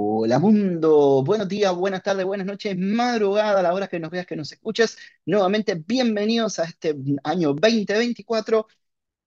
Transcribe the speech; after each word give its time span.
Hola 0.00 0.38
mundo, 0.38 1.22
buenos 1.24 1.48
días, 1.48 1.74
buenas 1.74 2.02
tardes, 2.04 2.24
buenas 2.24 2.46
noches, 2.46 2.76
madrugada, 2.78 3.58
a 3.60 3.62
la 3.62 3.74
hora 3.74 3.88
que 3.88 3.98
nos 3.98 4.10
veas, 4.10 4.26
que 4.26 4.36
nos 4.36 4.52
escuches. 4.52 4.96
Nuevamente, 5.26 5.74
bienvenidos 5.74 6.58
a 6.60 6.64
este 6.64 6.94
año 7.24 7.48
2024 7.52 8.66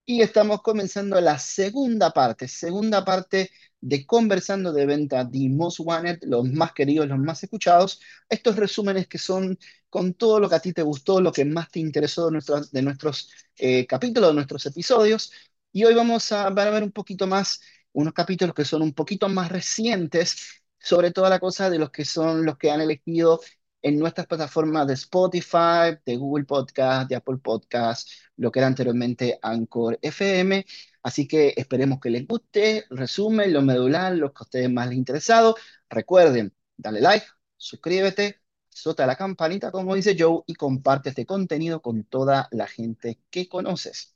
y 0.05 0.21
estamos 0.21 0.61
comenzando 0.61 1.19
la 1.21 1.39
segunda 1.39 2.11
parte, 2.11 2.47
segunda 2.47 3.03
parte 3.05 3.51
de 3.81 4.05
Conversando 4.05 4.71
de 4.73 4.85
Venta 4.85 5.25
de 5.25 5.49
Most 5.49 5.79
Wanted, 5.81 6.19
los 6.23 6.45
más 6.51 6.73
queridos, 6.73 7.07
los 7.07 7.19
más 7.19 7.43
escuchados. 7.43 7.99
Estos 8.29 8.55
resúmenes 8.55 9.07
que 9.07 9.17
son 9.17 9.57
con 9.89 10.13
todo 10.13 10.39
lo 10.39 10.49
que 10.49 10.55
a 10.55 10.59
ti 10.61 10.73
te 10.73 10.83
gustó, 10.83 11.19
lo 11.21 11.31
que 11.33 11.45
más 11.45 11.69
te 11.71 11.79
interesó 11.81 12.25
de 12.27 12.31
nuestros, 12.33 12.71
de 12.71 12.81
nuestros 12.81 13.29
eh, 13.57 13.85
capítulos, 13.87 14.29
de 14.29 14.35
nuestros 14.35 14.65
episodios. 14.67 15.31
Y 15.73 15.83
hoy 15.85 15.93
vamos 15.95 16.31
a, 16.31 16.47
a 16.47 16.51
ver 16.51 16.83
un 16.83 16.91
poquito 16.91 17.27
más 17.27 17.61
unos 17.93 18.13
capítulos 18.13 18.55
que 18.55 18.65
son 18.65 18.81
un 18.81 18.93
poquito 18.93 19.27
más 19.29 19.51
recientes, 19.51 20.60
sobre 20.81 21.11
toda 21.11 21.29
la 21.29 21.39
cosa 21.39 21.69
de 21.69 21.79
los 21.79 21.91
que 21.91 22.05
son 22.05 22.45
los 22.45 22.57
que 22.57 22.71
han 22.71 22.81
elegido 22.81 23.39
en 23.81 23.97
nuestras 23.99 24.27
plataformas 24.27 24.87
de 24.87 24.93
Spotify, 24.93 25.97
de 26.05 26.15
Google 26.17 26.45
Podcast, 26.45 27.09
de 27.09 27.15
Apple 27.15 27.37
Podcast, 27.37 28.09
lo 28.37 28.51
que 28.51 28.59
era 28.59 28.67
anteriormente 28.67 29.39
Anchor 29.41 29.97
FM. 30.01 30.65
Así 31.03 31.27
que 31.27 31.53
esperemos 31.57 31.99
que 31.99 32.09
les 32.11 32.27
guste, 32.27 32.85
resumen, 32.89 33.53
lo 33.53 33.61
medular, 33.61 34.13
lo 34.15 34.33
que 34.33 34.39
a 34.41 34.43
ustedes 34.43 34.69
más 34.71 34.87
les 34.89 34.97
interesado. 34.97 35.55
Recuerden, 35.89 36.53
dale 36.77 37.01
like, 37.01 37.25
suscríbete, 37.57 38.41
sota 38.69 39.05
la 39.05 39.15
campanita, 39.15 39.71
como 39.71 39.95
dice 39.95 40.15
Joe, 40.17 40.43
y 40.47 40.55
comparte 40.55 41.09
este 41.09 41.25
contenido 41.25 41.81
con 41.81 42.03
toda 42.05 42.47
la 42.51 42.67
gente 42.67 43.19
que 43.29 43.47
conoces. 43.49 44.15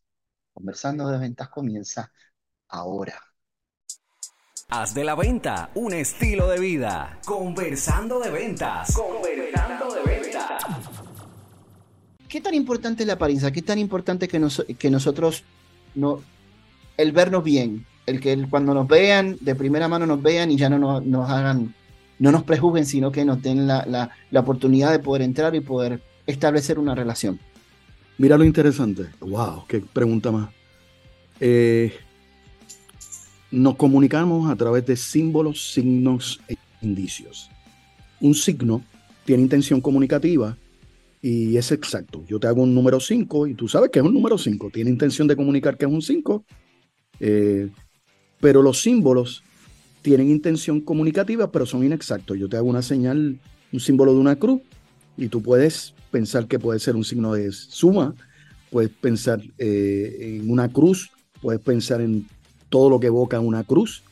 Conversando 0.54 1.08
de 1.10 1.18
ventas 1.20 1.50
comienza 1.50 2.12
ahora. 2.68 3.35
Haz 4.68 4.96
de 4.96 5.04
la 5.04 5.14
venta 5.14 5.70
un 5.76 5.94
estilo 5.94 6.48
de 6.48 6.60
vida. 6.60 7.20
Conversando 7.24 8.20
de 8.20 8.32
ventas. 8.32 8.92
Conversando 8.94 9.94
de 9.94 10.02
ventas. 10.02 10.64
¿Qué 12.28 12.42
tan 12.42 12.56
importante 12.56 13.04
es 13.04 13.08
la 13.08 13.14
apariencia? 13.14 13.52
¿Qué 13.52 13.62
tan 13.62 13.78
importante 13.78 14.28
que, 14.28 14.42
que 14.80 14.90
nosotros 14.90 15.44
no, 15.94 16.20
el 16.98 17.12
vernos 17.12 17.44
bien, 17.44 17.86
el 18.08 18.20
que 18.20 18.48
cuando 18.50 18.74
nos 18.74 18.88
vean, 18.88 19.38
de 19.40 19.54
primera 19.54 19.88
mano 19.88 20.08
nos 20.08 20.24
vean 20.24 20.50
y 20.50 20.58
ya 20.58 20.68
no 20.68 21.00
nos, 21.00 21.30
hagan, 21.30 21.76
no 22.18 22.32
nos 22.32 22.42
prejuzguen, 22.42 22.88
sino 22.88 23.12
que 23.12 23.24
nos 23.24 23.44
den 23.44 23.68
la, 23.68 23.86
la, 23.86 24.10
la, 24.32 24.40
oportunidad 24.40 24.92
de 24.92 24.98
poder 24.98 25.22
entrar 25.22 25.54
y 25.56 25.60
poder 25.60 26.02
establecer 26.26 26.80
una 26.80 26.96
relación. 26.96 27.40
Mira 28.18 28.36
lo 28.36 28.44
interesante. 28.44 29.06
Wow, 29.20 29.66
qué 29.68 29.80
pregunta 29.80 30.32
más. 30.32 30.50
Eh, 31.40 31.94
nos 33.56 33.76
comunicamos 33.76 34.52
a 34.52 34.56
través 34.56 34.86
de 34.86 34.98
símbolos, 34.98 35.72
signos 35.72 36.42
e 36.48 36.58
indicios. 36.82 37.50
Un 38.20 38.36
signo 38.36 38.84
tiene 39.24 39.44
intención 39.44 39.80
comunicativa 39.80 40.58
y 41.22 41.56
es 41.56 41.72
exacto. 41.72 42.24
Yo 42.28 42.40
te 42.40 42.48
hago 42.48 42.62
un 42.62 42.76
número 42.76 43.00
5 43.00 43.48
y 43.48 43.54
tú 43.54 43.68
sabes 43.68 43.90
que 43.92 44.00
es 44.00 44.06
un 44.06 44.14
número 44.14 44.38
5. 44.38 44.70
Tiene 44.72 44.90
intención 44.90 45.28
de 45.28 45.36
comunicar 45.36 45.78
que 45.78 45.86
es 45.86 45.92
un 45.92 46.02
5. 46.02 46.44
Eh, 47.22 47.70
pero 48.42 48.62
los 48.62 48.82
símbolos 48.82 49.42
tienen 50.02 50.30
intención 50.30 50.82
comunicativa, 50.82 51.50
pero 51.50 51.66
son 51.66 51.84
inexactos. 51.84 52.38
Yo 52.38 52.50
te 52.50 52.58
hago 52.58 52.68
una 52.68 52.82
señal, 52.82 53.40
un 53.72 53.80
símbolo 53.80 54.14
de 54.14 54.20
una 54.20 54.36
cruz, 54.36 54.62
y 55.18 55.30
tú 55.30 55.42
puedes 55.42 55.94
pensar 56.12 56.48
que 56.48 56.60
puede 56.60 56.80
ser 56.80 56.96
un 56.96 57.06
signo 57.06 57.34
de 57.34 57.52
suma, 57.54 58.14
puedes 58.70 58.92
pensar 58.92 59.42
eh, 59.58 60.40
en 60.42 60.50
una 60.50 60.70
cruz, 60.70 61.10
puedes 61.42 61.62
pensar 61.62 62.02
en 62.02 62.28
todo 62.76 62.90
lo 62.90 63.00
que 63.00 63.08
evoca 63.08 63.40
una 63.40 63.64
cruz, 63.64 64.04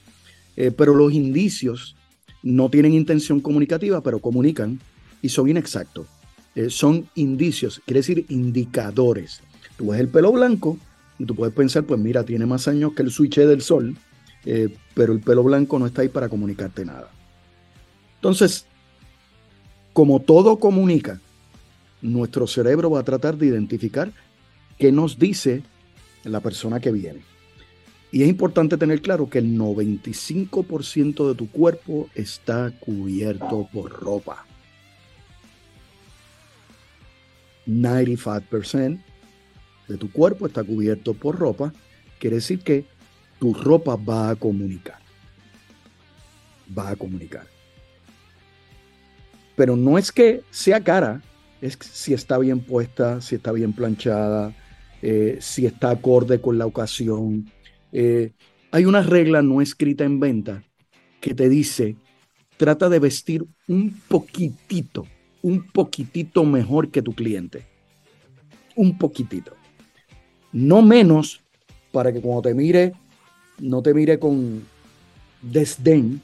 eh, 0.56 0.72
pero 0.72 0.96
los 0.96 1.12
indicios 1.12 1.98
no 2.44 2.70
tienen 2.70 2.94
intención 2.94 3.42
comunicativa, 3.42 4.00
pero 4.00 4.20
comunican 4.20 4.80
y 5.22 5.28
son 5.28 5.50
inexactos. 5.50 6.08
Eh, 6.56 6.70
son 6.70 7.10
indicios, 7.16 7.82
quiere 7.84 8.00
decir 8.00 8.26
indicadores. 8.30 9.42
Tú 9.76 9.88
ves 9.88 10.00
el 10.00 10.08
pelo 10.08 10.32
blanco 10.32 10.78
y 11.20 11.26
tú 11.26 11.36
puedes 11.36 11.54
pensar, 11.54 11.84
pues 11.84 12.00
mira, 12.00 12.24
tiene 12.24 12.46
más 12.46 12.70
años 12.70 12.94
que 12.94 13.02
el 13.02 13.12
switch 13.12 13.36
del 13.40 13.62
sol, 13.62 13.98
eh, 14.46 14.74
pero 14.94 15.12
el 15.12 15.20
pelo 15.20 15.44
blanco 15.44 15.78
no 15.78 15.86
está 15.86 16.04
ahí 16.04 16.08
para 16.08 16.30
comunicarte 16.30 16.86
nada. 16.86 17.12
Entonces, 18.16 18.66
como 19.92 20.22
todo 20.22 20.58
comunica, 20.58 21.20
nuestro 22.02 22.48
cerebro 22.48 22.90
va 22.92 23.02
a 23.02 23.04
tratar 23.04 23.38
de 23.38 23.48
identificar 23.48 24.14
qué 24.80 24.94
nos 24.94 25.20
dice 25.20 25.64
la 26.24 26.40
persona 26.40 26.80
que 26.80 26.94
viene. 26.94 27.33
Y 28.14 28.22
es 28.22 28.30
importante 28.30 28.78
tener 28.78 29.02
claro 29.02 29.28
que 29.28 29.40
el 29.40 29.58
95% 29.58 31.30
de 31.30 31.34
tu 31.34 31.50
cuerpo 31.50 32.12
está 32.14 32.72
cubierto 32.80 33.68
por 33.74 33.92
ropa. 33.92 34.46
95% 37.66 39.02
de 39.88 39.98
tu 39.98 40.12
cuerpo 40.12 40.46
está 40.46 40.64
cubierto 40.64 41.16
por 41.16 41.40
ropa. 41.40 41.74
Quiere 42.20 42.36
decir 42.36 42.60
que 42.60 42.86
tu 43.40 43.52
ropa 43.52 43.96
va 43.96 44.30
a 44.30 44.36
comunicar. 44.36 45.00
Va 46.78 46.90
a 46.90 46.96
comunicar. 46.96 47.48
Pero 49.56 49.76
no 49.76 49.98
es 49.98 50.12
que 50.12 50.44
sea 50.52 50.84
cara, 50.84 51.24
es 51.62 51.80
si 51.82 52.14
está 52.14 52.38
bien 52.38 52.60
puesta, 52.60 53.22
si 53.22 53.34
está 53.34 53.52
bien 53.52 53.74
planchada, 53.74 54.54
eh, 55.02 55.40
si 55.42 55.66
está 55.66 55.90
acorde 55.90 56.40
con 56.40 56.60
la 56.60 56.68
ocasión, 56.68 57.52
eh, 57.94 58.32
hay 58.72 58.86
una 58.86 59.04
regla 59.04 59.42
no 59.44 59.62
escrita 59.62 60.04
en 60.04 60.20
venta 60.20 60.64
que 61.22 61.34
te 61.34 61.48
dice, 61.48 61.96
trata 62.58 62.90
de 62.90 63.00
vestir 63.00 63.46
un 63.68 63.96
poquitito, 64.08 65.06
un 65.44 65.64
poquitito 65.72 66.44
mejor 66.44 66.90
que 66.90 67.04
tu 67.04 67.14
cliente. 67.14 67.66
Un 68.76 68.98
poquitito. 68.98 69.54
No 70.52 70.82
menos 70.82 71.42
para 71.92 72.12
que 72.12 72.20
cuando 72.20 72.42
te 72.42 72.56
mire, 72.56 72.94
no 73.60 73.84
te 73.84 73.94
mire 73.94 74.18
con 74.18 74.64
desdén, 75.44 76.20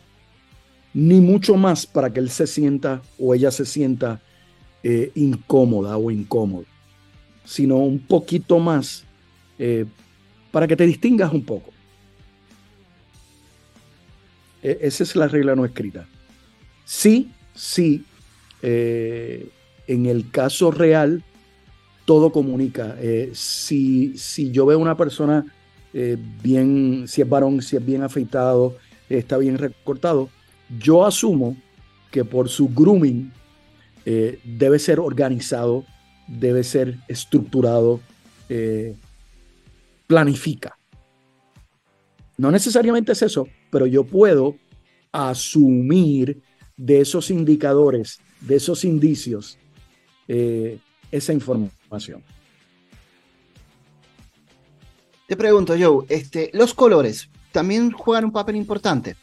ni 0.94 1.22
mucho 1.22 1.56
más 1.56 1.86
para 1.86 2.12
que 2.12 2.20
él 2.20 2.32
se 2.32 2.48
sienta 2.48 3.04
o 3.20 3.36
ella 3.36 3.52
se 3.52 3.66
sienta 3.66 4.20
eh, 4.82 5.12
incómoda 5.14 5.98
o 5.98 6.10
incómodo, 6.10 6.66
sino 7.46 7.78
un 7.78 8.00
poquito 8.00 8.58
más 8.58 9.06
eh, 9.60 9.86
para 10.52 10.68
que 10.68 10.76
te 10.76 10.86
distingas 10.86 11.34
un 11.34 11.44
poco. 11.44 11.72
E, 14.62 14.80
esa 14.82 15.04
es 15.04 15.16
la 15.16 15.28
regla 15.28 15.56
no 15.56 15.66
escrita. 15.66 16.08
Sí, 16.86 17.32
sí, 17.54 18.04
eh, 18.62 19.50
en 19.88 20.06
el 20.06 20.30
caso 20.32 20.72
real, 20.72 21.24
todo 22.06 22.32
comunica. 22.32 22.98
Eh, 23.00 23.32
si, 23.34 24.18
si, 24.18 24.52
yo 24.52 24.66
veo 24.66 24.80
una 24.80 24.98
persona 24.98 25.46
eh, 25.94 26.18
bien, 26.44 27.06
si 27.08 27.22
es 27.22 27.30
varón, 27.30 27.62
si 27.62 27.76
es 27.76 27.86
bien 27.86 28.04
afeitado, 28.04 28.78
está 29.10 29.38
bien 29.38 29.58
recortado, 29.58 30.30
yo 30.80 31.06
asumo 31.06 31.56
que 32.12 32.26
por 32.26 32.50
su 32.50 32.70
grooming 32.70 33.32
debe 34.44 34.80
ser 34.80 35.00
organizado, 35.00 35.86
debe 36.28 36.64
ser 36.64 36.98
estructurado, 37.08 38.00
planifica. 40.10 40.76
No 42.36 42.50
necesariamente 42.50 43.12
es 43.12 43.22
eso, 43.22 43.48
pero 43.70 43.86
yo 43.86 44.04
puedo 44.04 44.56
asumir 45.12 46.42
de 46.76 47.02
esos 47.02 47.30
indicadores, 47.30 48.18
de 48.42 48.56
esos 48.56 48.84
indicios, 48.86 49.60
eh, 50.28 50.80
esa 51.12 51.32
información. 51.32 52.24
Te 55.28 55.38
pregunto, 55.38 55.76
Joe, 55.80 56.08
este, 56.10 56.50
los 56.54 56.74
colores 56.74 57.30
también 57.52 57.92
juegan 57.92 58.26
un 58.26 58.32
papel 58.32 58.56
importante. 58.56 59.16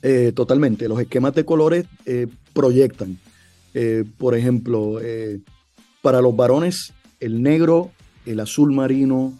Eh, 0.00 0.32
totalmente, 0.34 0.88
los 0.88 0.98
esquemas 0.98 1.34
de 1.34 1.44
colores 1.44 1.84
eh, 2.06 2.26
proyectan. 2.54 3.18
por 4.18 4.34
ejemplo, 4.34 4.98
para 6.02 6.20
los 6.20 6.34
varones, 6.36 6.92
el 7.20 7.42
negro, 7.42 7.90
el 8.26 8.40
azul 8.40 8.72
marino, 8.72 9.32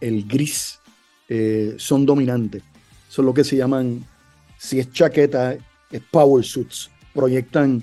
el 0.00 0.26
gris 0.26 0.80
eh, 1.28 1.74
son 1.78 2.04
dominantes. 2.04 2.62
Son 3.08 3.24
lo 3.24 3.34
que 3.34 3.44
se 3.44 3.56
llaman, 3.56 4.04
si 4.58 4.78
es 4.78 4.92
chaqueta, 4.92 5.56
es 5.90 6.02
power 6.10 6.44
suits. 6.44 6.90
Proyectan 7.12 7.82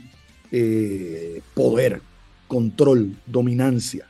eh, 0.52 1.42
poder, 1.54 2.02
control, 2.48 3.16
dominancia. 3.26 4.08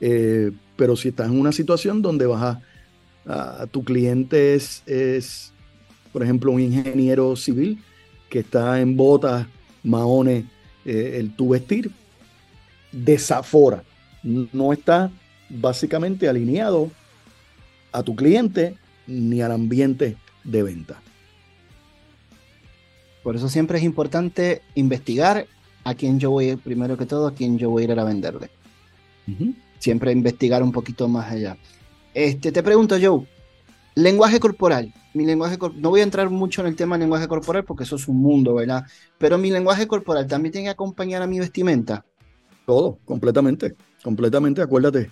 Eh, 0.00 0.50
pero 0.76 0.96
si 0.96 1.08
estás 1.08 1.28
en 1.28 1.38
una 1.38 1.52
situación 1.52 2.02
donde 2.02 2.26
vas 2.26 2.58
a, 3.26 3.66
tu 3.70 3.84
cliente 3.84 4.54
es, 4.54 4.82
es, 4.86 5.52
por 6.12 6.22
ejemplo, 6.22 6.50
un 6.50 6.60
ingeniero 6.60 7.36
civil 7.36 7.78
que 8.28 8.40
está 8.40 8.80
en 8.80 8.96
botas, 8.96 9.46
maones, 9.84 10.44
el 10.84 11.36
tu 11.36 11.50
vestir, 11.50 11.92
desafora. 12.90 13.84
No 14.24 14.72
está 14.72 15.12
básicamente 15.48 16.28
alineado 16.28 16.90
a 17.92 18.02
tu 18.02 18.14
cliente 18.16 18.76
ni 19.06 19.42
al 19.42 19.52
ambiente 19.52 20.16
de 20.44 20.62
venta. 20.62 21.00
Por 23.22 23.36
eso 23.36 23.48
siempre 23.48 23.78
es 23.78 23.84
importante 23.84 24.62
investigar 24.74 25.46
a 25.84 25.94
quién 25.94 26.18
yo 26.18 26.30
voy, 26.30 26.56
primero 26.56 26.96
que 26.96 27.06
todo, 27.06 27.26
a 27.26 27.34
quién 27.34 27.58
yo 27.58 27.70
voy 27.70 27.82
a 27.82 27.92
ir 27.92 27.98
a 27.98 28.04
venderle. 28.04 28.50
Siempre 29.78 30.12
investigar 30.12 30.62
un 30.62 30.72
poquito 30.72 31.08
más 31.08 31.30
allá. 31.30 31.56
Este, 32.14 32.50
te 32.50 32.62
pregunto, 32.62 32.96
Joe, 33.00 33.26
lenguaje 33.94 34.40
corporal. 34.40 34.92
Mi 35.14 35.24
lenguaje 35.24 35.58
no 35.76 35.90
voy 35.90 36.00
a 36.00 36.04
entrar 36.04 36.30
mucho 36.30 36.60
en 36.60 36.68
el 36.68 36.76
tema 36.76 36.98
lenguaje 36.98 37.28
corporal 37.28 37.64
porque 37.64 37.84
eso 37.84 37.96
es 37.96 38.08
un 38.08 38.18
mundo, 38.18 38.54
¿verdad? 38.54 38.84
Pero 39.18 39.38
mi 39.38 39.50
lenguaje 39.50 39.86
corporal 39.86 40.26
también 40.26 40.52
tiene 40.52 40.66
que 40.66 40.72
acompañar 40.72 41.22
a 41.22 41.26
mi 41.26 41.38
vestimenta. 41.38 42.04
Todo, 42.66 42.98
completamente, 43.04 43.74
completamente, 44.02 44.62
acuérdate. 44.62 45.10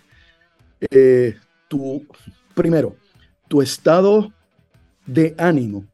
Eh, 0.90 1.34
tu, 1.66 2.06
primero, 2.58 2.96
tu 3.46 3.62
estado 3.62 4.32
de 5.06 5.32
ánimo 5.38 5.86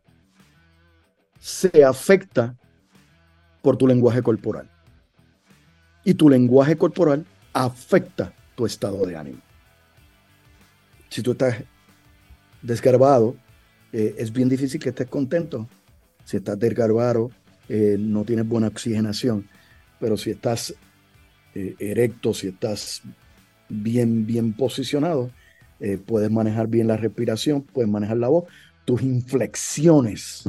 se 1.38 1.84
afecta 1.84 2.56
por 3.61 3.76
tu 3.76 3.87
lenguaje 3.87 4.22
corporal. 4.22 4.70
Y 6.05 6.14
tu 6.14 6.31
lenguaje 6.31 6.76
corporal 6.76 7.26
afecta 7.52 8.32
tu 8.55 8.64
estado 8.64 9.05
de 9.05 9.14
ánimo. 9.14 9.40
Si 11.11 11.22
tú 11.22 11.32
estás 11.32 11.62
desgarbado, 12.62 13.37
eh, 13.93 14.14
es 14.16 14.32
bien 14.32 14.49
difícil 14.49 14.81
que 14.81 14.88
estés 14.88 15.08
contento. 15.08 15.69
Si 16.25 16.38
estás 16.38 16.58
desgarbado, 16.58 17.31
eh, 17.69 17.96
no 17.99 18.25
tienes 18.25 18.49
buena 18.49 18.69
oxigenación. 18.69 19.46
Pero 20.00 20.16
si 20.16 20.31
estás 20.31 20.75
eh, 21.55 21.75
erecto, 21.78 22.32
si 22.32 22.49
estás 22.49 23.02
bien, 23.69 24.25
bien 24.25 24.55
posicionado, 24.55 25.31
puedes 26.07 26.31
manejar 26.31 26.69
bien 26.69 26.87
la 26.87 26.97
respiración, 26.97 27.63
puedes 27.63 27.91
manejar 27.91 28.17
la 28.17 28.29
voz. 28.29 28.45
Tus 28.85 29.03
inflexiones 29.03 30.45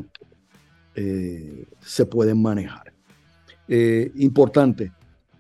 eh, 0.95 1.65
se 1.81 2.05
pueden 2.05 2.41
manejar. 2.41 2.93
Eh, 3.67 4.11
importante, 4.15 4.91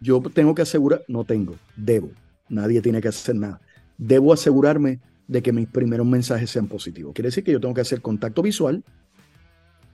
yo 0.01 0.21
tengo 0.33 0.53
que 0.53 0.63
asegurar, 0.63 1.03
no 1.07 1.23
tengo, 1.23 1.55
debo, 1.75 2.11
nadie 2.49 2.81
tiene 2.81 3.01
que 3.01 3.07
hacer 3.07 3.35
nada. 3.35 3.61
Debo 3.97 4.33
asegurarme 4.33 4.99
de 5.27 5.41
que 5.41 5.53
mis 5.53 5.67
primeros 5.67 6.05
mensajes 6.05 6.49
sean 6.49 6.67
positivos. 6.67 7.13
Quiere 7.13 7.29
decir 7.29 7.43
que 7.43 7.51
yo 7.51 7.59
tengo 7.59 7.73
que 7.73 7.81
hacer 7.81 8.01
contacto 8.01 8.41
visual, 8.41 8.83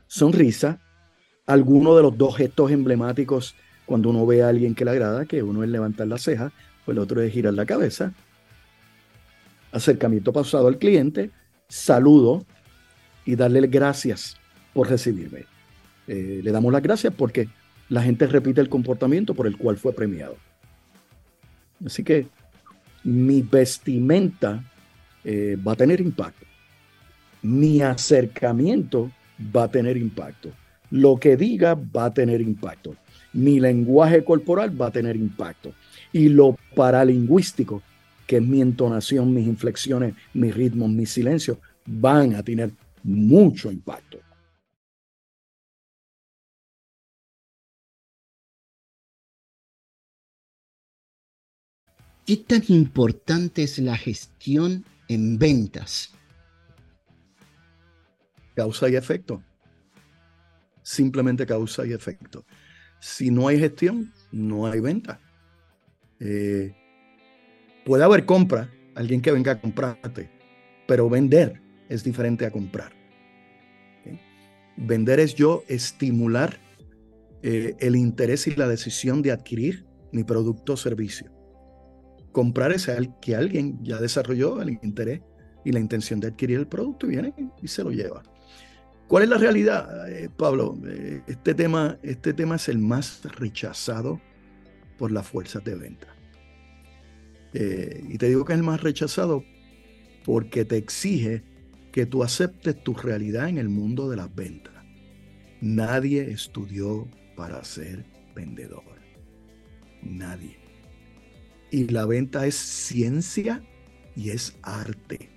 sonrisa, 0.08 0.80
alguno 1.46 1.96
de 1.96 2.04
los 2.04 2.18
dos 2.18 2.38
gestos 2.38 2.72
emblemáticos 2.72 3.56
cuando 3.86 4.10
uno 4.10 4.26
ve 4.26 4.44
a 4.44 4.50
alguien 4.50 4.74
que 4.74 4.86
le 4.86 4.92
agrada, 4.92 5.26
que 5.26 5.44
uno 5.44 5.64
es 5.64 5.70
levantar 5.70 6.08
la 6.08 6.18
ceja, 6.18 6.52
pues 6.86 6.96
el 6.96 7.00
otro 7.00 7.22
es 7.22 7.32
girar 7.32 7.54
la 7.54 7.66
cabeza, 7.66 8.14
acercamiento 9.72 10.34
pausado 10.34 10.68
al 10.68 10.78
cliente, 10.78 11.32
saludo 11.68 12.46
y 13.26 13.36
darle 13.36 13.68
gracias 13.68 14.38
por 14.74 14.90
recibirme. 14.90 15.46
Eh, 16.08 16.42
le 16.44 16.52
damos 16.52 16.74
las 16.74 16.82
gracias 16.82 17.14
porque 17.14 17.48
la 17.90 18.02
gente 18.02 18.28
repite 18.28 18.62
el 18.62 18.70
comportamiento 18.70 19.34
por 19.34 19.48
el 19.48 19.58
cual 19.58 19.78
fue 19.78 19.94
premiado. 19.94 20.36
Así 21.86 22.04
que 22.04 22.28
mi 23.04 23.42
vestimenta 23.42 24.64
eh, 25.24 25.58
va 25.66 25.74
a 25.74 25.76
tener 25.76 26.02
impacto. 26.02 26.46
Mi 27.42 27.82
acercamiento 27.82 29.12
va 29.56 29.64
a 29.64 29.72
tener 29.72 29.98
impacto. 29.98 30.52
Lo 30.90 31.18
que 31.18 31.38
diga 31.38 31.76
va 31.76 32.06
a 32.06 32.14
tener 32.14 32.42
impacto. 32.42 32.96
Mi 33.34 33.60
lenguaje 33.60 34.24
corporal 34.24 34.80
va 34.80 34.88
a 34.88 34.92
tener 34.92 35.16
impacto. 35.16 35.74
Y 36.12 36.30
lo 36.30 36.58
paralingüístico, 36.76 37.82
que 38.32 38.38
es 38.38 38.44
mi 38.44 38.62
entonación, 38.62 39.34
mis 39.34 39.46
inflexiones, 39.46 40.16
mis 40.34 40.56
ritmos, 40.56 40.90
mis 40.90 41.12
silencios, 41.12 41.58
van 41.86 42.34
a 42.34 42.42
tener 42.42 42.72
mucho 43.04 43.70
impacto. 43.70 44.20
¿Qué 52.26 52.38
tan 52.38 52.64
importante 52.70 53.64
es 53.64 53.80
la 53.80 53.98
gestión 53.98 54.86
en 55.10 55.38
ventas? 55.38 56.14
Causa 58.56 58.88
y 58.88 58.96
efecto. 58.96 59.44
Simplemente 60.84 61.46
causa 61.46 61.86
y 61.86 61.92
efecto. 61.92 62.46
Si 63.02 63.30
no 63.30 63.50
hay 63.50 63.60
gestión, 63.60 64.14
no 64.32 64.68
hay 64.68 64.80
venta. 64.80 65.20
Eh, 66.22 66.81
puede 67.86 68.04
haber 68.04 68.26
compra, 68.26 68.72
alguien 68.96 69.22
que 69.22 69.32
venga 69.32 69.54
a 69.54 69.62
comprarte, 69.62 70.30
pero 70.88 71.10
vender 71.10 71.62
es 71.90 72.04
diferente 72.04 72.46
a 72.46 72.52
comprar. 72.52 72.94
Vender 74.78 75.20
es 75.20 75.36
yo 75.36 75.64
estimular 75.68 76.58
eh, 77.44 77.76
el 77.80 77.96
interés 77.96 78.48
y 78.48 78.56
la 78.56 78.68
decisión 78.68 79.22
de 79.22 79.32
adquirir 79.32 79.86
mi 80.12 80.24
producto 80.24 80.74
o 80.74 80.78
servicio 80.78 81.32
comprar 82.32 82.72
es 82.72 82.90
que 83.22 83.36
alguien 83.36 83.84
ya 83.84 83.98
desarrolló 83.98 84.62
el 84.62 84.80
interés 84.82 85.22
y 85.64 85.72
la 85.72 85.80
intención 85.80 86.20
de 86.20 86.28
adquirir 86.28 86.60
el 86.60 86.68
producto 86.68 87.06
y 87.06 87.10
viene 87.10 87.34
y 87.62 87.68
se 87.68 87.84
lo 87.84 87.92
lleva. 87.92 88.24
¿Cuál 89.08 89.24
es 89.24 89.30
la 89.30 89.38
realidad, 89.38 90.10
eh, 90.10 90.30
Pablo? 90.36 90.78
Eh, 90.86 91.22
este, 91.28 91.54
tema, 91.54 91.98
este 92.02 92.34
tema 92.34 92.56
es 92.56 92.70
el 92.70 92.78
más 92.78 93.22
rechazado 93.38 94.22
por 94.98 95.12
las 95.12 95.28
fuerzas 95.28 95.64
de 95.64 95.76
venta. 95.76 96.08
Eh, 97.54 98.04
y 98.10 98.18
te 98.18 98.30
digo 98.30 98.46
que 98.46 98.54
es 98.54 98.60
el 98.60 98.66
más 98.66 98.82
rechazado 98.82 99.44
porque 100.24 100.66
te 100.66 100.78
exige 100.78 101.44
que 101.92 102.06
tú 102.06 102.24
aceptes 102.24 102.82
tu 102.84 102.94
realidad 102.94 103.50
en 103.50 103.58
el 103.58 103.70
mundo 103.70 104.10
de 104.10 104.18
las 104.18 104.34
ventas. 104.34 104.74
Nadie 105.60 106.32
estudió 106.32 107.08
para 107.36 107.64
ser 107.64 108.06
vendedor. 108.34 108.84
Nadie. 110.02 110.58
Y 111.70 111.88
la 111.88 112.06
venta 112.06 112.46
es 112.46 112.56
ciencia 112.56 113.64
y 114.16 114.30
es 114.30 114.58
arte. 114.62 115.30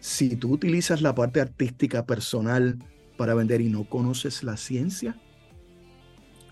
Si 0.00 0.36
tú 0.36 0.52
utilizas 0.52 1.02
la 1.02 1.14
parte 1.14 1.40
artística 1.40 2.06
personal 2.06 2.78
para 3.16 3.34
vender 3.34 3.60
y 3.60 3.68
no 3.68 3.88
conoces 3.88 4.42
la 4.42 4.56
ciencia, 4.56 5.20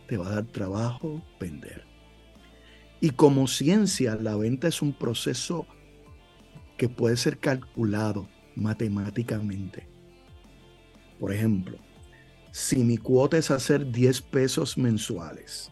te 0.09 0.17
va 0.17 0.29
a 0.29 0.35
dar 0.37 0.47
trabajo 0.47 1.25
vender. 1.41 1.86
Y 3.01 3.11
como 3.11 3.47
ciencia, 3.47 4.17
la 4.17 4.37
venta 4.37 4.69
es 4.69 4.83
un 4.83 4.93
proceso 4.93 5.67
que 6.77 6.89
puede 6.89 7.17
ser 7.17 7.39
calculado 7.39 8.29
matemáticamente. 8.55 9.89
Por 11.21 11.33
ejemplo, 11.33 11.79
si 12.53 12.79
mi 12.79 12.97
cuota 12.97 13.39
es 13.39 13.51
hacer 13.51 13.91
10 13.91 14.23
pesos 14.23 14.77
mensuales 14.79 15.71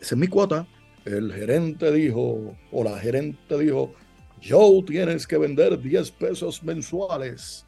esa 0.00 0.14
es 0.14 0.18
mi 0.18 0.26
cuota. 0.26 0.66
El 1.04 1.32
gerente 1.32 1.92
dijo, 1.92 2.56
o 2.72 2.84
la 2.84 2.98
gerente 2.98 3.58
dijo, 3.58 3.94
Joe, 4.42 4.82
tienes 4.82 5.26
que 5.26 5.36
vender 5.36 5.80
10 5.80 6.10
pesos 6.12 6.62
mensuales. 6.62 7.66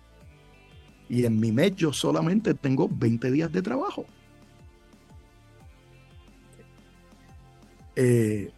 Y 1.09 1.27
en 1.27 1.39
mi 1.39 1.53
mes 1.53 1.77
yo 1.77 1.93
solamente 1.93 2.55
tengo 2.55 2.89
20 2.91 3.31
días 3.31 3.53
de 3.53 3.61
trabajo. 3.61 4.07
Eh, 7.97 8.51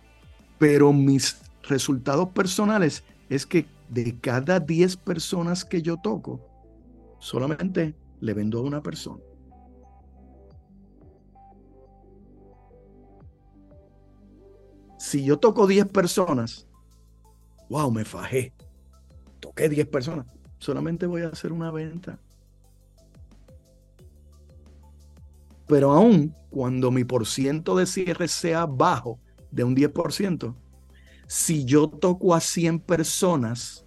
pero 0.58 0.92
mis 0.92 1.40
resultados 1.62 2.28
personales 2.30 3.04
es 3.28 3.46
que 3.46 3.66
de 3.88 4.18
cada 4.20 4.60
10 4.60 4.96
personas 4.96 5.64
que 5.64 5.82
yo 5.82 5.96
toco, 5.96 6.40
solamente 7.18 7.94
le 8.20 8.34
vendo 8.34 8.58
a 8.58 8.62
una 8.62 8.82
persona. 8.82 9.20
si 15.04 15.22
yo 15.22 15.38
toco 15.38 15.66
10 15.66 15.86
personas, 15.88 16.66
wow, 17.68 17.90
me 17.90 18.04
fajé. 18.06 18.54
Toqué 19.38 19.68
10 19.68 19.86
personas. 19.86 20.26
Solamente 20.58 21.06
voy 21.06 21.22
a 21.22 21.28
hacer 21.28 21.52
una 21.52 21.70
venta. 21.70 22.18
Pero 25.66 25.92
aún 25.92 26.34
cuando 26.48 26.90
mi 26.90 27.04
porciento 27.04 27.76
de 27.76 27.84
cierre 27.84 28.28
sea 28.28 28.64
bajo 28.64 29.20
de 29.54 29.62
un 29.62 29.76
10%, 29.76 30.54
si 31.26 31.64
yo 31.64 31.88
toco 31.88 32.34
a 32.34 32.40
100 32.40 32.80
personas, 32.80 33.86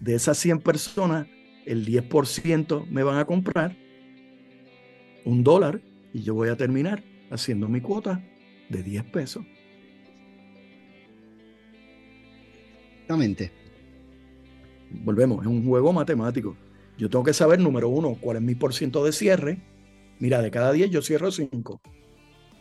de 0.00 0.14
esas 0.14 0.36
100 0.38 0.60
personas, 0.60 1.28
el 1.64 1.86
10% 1.86 2.86
me 2.88 3.02
van 3.02 3.18
a 3.18 3.24
comprar 3.24 3.76
un 5.24 5.42
dólar 5.42 5.80
y 6.12 6.22
yo 6.22 6.34
voy 6.34 6.48
a 6.48 6.56
terminar 6.56 7.02
haciendo 7.30 7.68
mi 7.68 7.80
cuota 7.80 8.22
de 8.68 8.82
10 8.82 9.04
pesos. 9.04 9.46
Exactamente. 12.94 13.52
Volvemos, 14.90 15.42
es 15.42 15.46
un 15.46 15.64
juego 15.64 15.92
matemático. 15.92 16.56
Yo 16.98 17.08
tengo 17.08 17.24
que 17.24 17.32
saber, 17.32 17.60
número 17.60 17.88
uno, 17.88 18.16
cuál 18.20 18.36
es 18.38 18.42
mi 18.42 18.54
por 18.54 18.74
ciento 18.74 19.04
de 19.04 19.12
cierre. 19.12 19.62
Mira, 20.18 20.42
de 20.42 20.50
cada 20.50 20.72
10 20.72 20.90
yo 20.90 21.02
cierro 21.02 21.30
5 21.30 21.80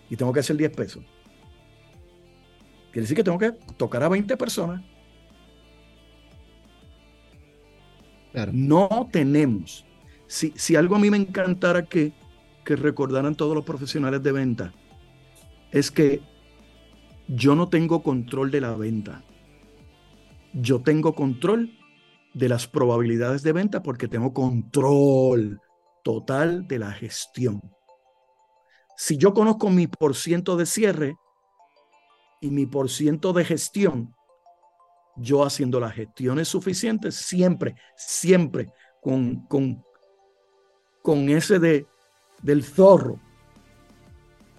y 0.09 0.15
tengo 0.15 0.33
que 0.33 0.39
hacer 0.39 0.57
10 0.57 0.71
pesos. 0.75 1.03
Quiere 2.91 3.01
decir 3.01 3.17
que 3.17 3.23
tengo 3.23 3.39
que 3.39 3.51
tocar 3.77 4.03
a 4.03 4.09
20 4.09 4.37
personas. 4.37 4.83
No 8.51 9.09
tenemos. 9.11 9.85
Si, 10.27 10.53
si 10.55 10.75
algo 10.75 10.95
a 10.95 10.99
mí 10.99 11.09
me 11.09 11.17
encantara 11.17 11.85
que, 11.85 12.13
que 12.65 12.75
recordaran 12.75 13.35
todos 13.35 13.55
los 13.55 13.65
profesionales 13.65 14.21
de 14.23 14.31
venta, 14.31 14.73
es 15.71 15.91
que 15.91 16.21
yo 17.27 17.55
no 17.55 17.69
tengo 17.69 18.03
control 18.03 18.51
de 18.51 18.61
la 18.61 18.75
venta. 18.75 19.23
Yo 20.53 20.81
tengo 20.81 21.15
control 21.15 21.71
de 22.33 22.49
las 22.49 22.67
probabilidades 22.67 23.43
de 23.43 23.53
venta 23.53 23.81
porque 23.81 24.07
tengo 24.07 24.33
control 24.33 25.59
total 26.03 26.67
de 26.67 26.79
la 26.79 26.91
gestión. 26.91 27.61
Si 28.95 29.17
yo 29.17 29.33
conozco 29.33 29.69
mi 29.69 29.87
porciento 29.87 30.55
de 30.55 30.65
cierre 30.65 31.15
y 32.41 32.49
mi 32.51 32.65
porciento 32.65 33.33
de 33.33 33.45
gestión, 33.45 34.13
yo 35.15 35.43
haciendo 35.43 35.79
las 35.79 35.93
gestiones 35.93 36.47
suficientes, 36.47 37.15
siempre, 37.15 37.75
siempre 37.95 38.71
con, 39.01 39.45
con, 39.47 39.83
con 41.01 41.29
ese 41.29 41.59
de, 41.59 41.85
del 42.41 42.63
zorro, 42.63 43.19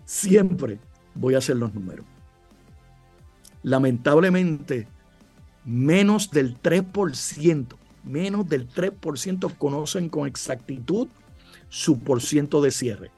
siempre 0.05 0.79
voy 1.15 1.35
a 1.35 1.39
hacer 1.39 1.57
los 1.57 1.75
números. 1.75 2.07
Lamentablemente, 3.63 4.87
menos 5.65 6.31
del 6.31 6.61
3%, 6.61 7.77
menos 8.05 8.49
del 8.49 8.69
3% 8.69 9.57
conocen 9.57 10.09
con 10.09 10.27
exactitud 10.27 11.09
su 11.69 11.99
porciento 12.01 12.61
de 12.61 12.71
cierre. 12.71 13.11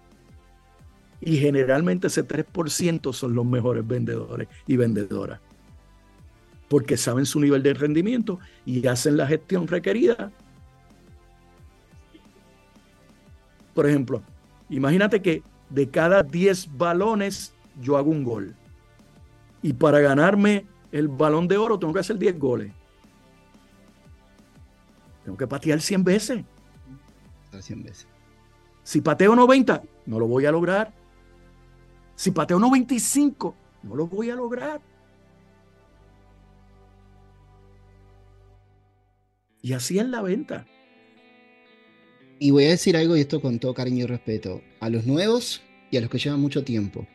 Y 1.26 1.38
generalmente 1.38 2.06
ese 2.06 2.24
3% 2.24 3.12
son 3.12 3.34
los 3.34 3.44
mejores 3.44 3.84
vendedores 3.84 4.46
y 4.64 4.76
vendedoras. 4.76 5.40
Porque 6.68 6.96
saben 6.96 7.26
su 7.26 7.40
nivel 7.40 7.64
de 7.64 7.74
rendimiento 7.74 8.38
y 8.64 8.86
hacen 8.86 9.16
la 9.16 9.26
gestión 9.26 9.66
requerida. 9.66 10.30
Por 13.74 13.88
ejemplo, 13.88 14.22
imagínate 14.70 15.20
que 15.20 15.42
de 15.68 15.90
cada 15.90 16.22
10 16.22 16.78
balones 16.78 17.52
yo 17.82 17.96
hago 17.96 18.12
un 18.12 18.22
gol. 18.22 18.54
Y 19.62 19.72
para 19.72 19.98
ganarme 19.98 20.64
el 20.92 21.08
balón 21.08 21.48
de 21.48 21.56
oro 21.56 21.76
tengo 21.76 21.92
que 21.92 21.98
hacer 21.98 22.18
10 22.18 22.38
goles. 22.38 22.72
Tengo 25.24 25.36
que 25.36 25.48
patear 25.48 25.80
100 25.80 26.04
veces. 26.04 26.44
100 27.58 27.82
veces. 27.82 28.06
Si 28.84 29.00
pateo 29.00 29.34
90, 29.34 29.82
no 30.06 30.20
lo 30.20 30.28
voy 30.28 30.46
a 30.46 30.52
lograr. 30.52 30.94
Si 32.16 32.32
pateo 32.32 32.58
95, 32.58 33.54
no 33.84 33.94
lo 33.94 34.06
voy 34.06 34.30
a 34.30 34.34
lograr. 34.34 34.80
Y 39.62 39.72
así 39.72 39.98
es 39.98 40.08
la 40.08 40.22
venta. 40.22 40.66
Y 42.38 42.50
voy 42.50 42.64
a 42.64 42.70
decir 42.70 42.96
algo, 42.96 43.16
y 43.16 43.20
esto 43.20 43.40
con 43.40 43.58
todo 43.58 43.74
cariño 43.74 44.04
y 44.04 44.06
respeto, 44.06 44.60
a 44.80 44.90
los 44.90 45.06
nuevos 45.06 45.62
y 45.90 45.96
a 45.96 46.00
los 46.00 46.10
que 46.10 46.18
llevan 46.18 46.40
mucho 46.40 46.64
tiempo 46.64 47.06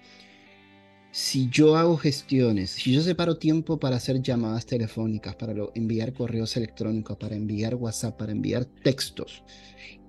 si 1.12 1.50
yo 1.50 1.76
hago 1.76 1.98
gestiones, 1.98 2.72
si 2.72 2.94
yo 2.94 3.02
separo 3.02 3.38
tiempo 3.38 3.78
para 3.78 3.98
hacer 3.98 4.22
llamadas 4.22 4.66
telefónicas, 4.66 5.36
para 5.36 5.54
enviar 5.76 6.14
correos 6.14 6.56
electrónicos, 6.56 7.18
para 7.18 7.36
enviar 7.36 7.76
WhatsApp, 7.76 8.18
para 8.18 8.32
enviar 8.32 8.66
textos, 8.66 9.44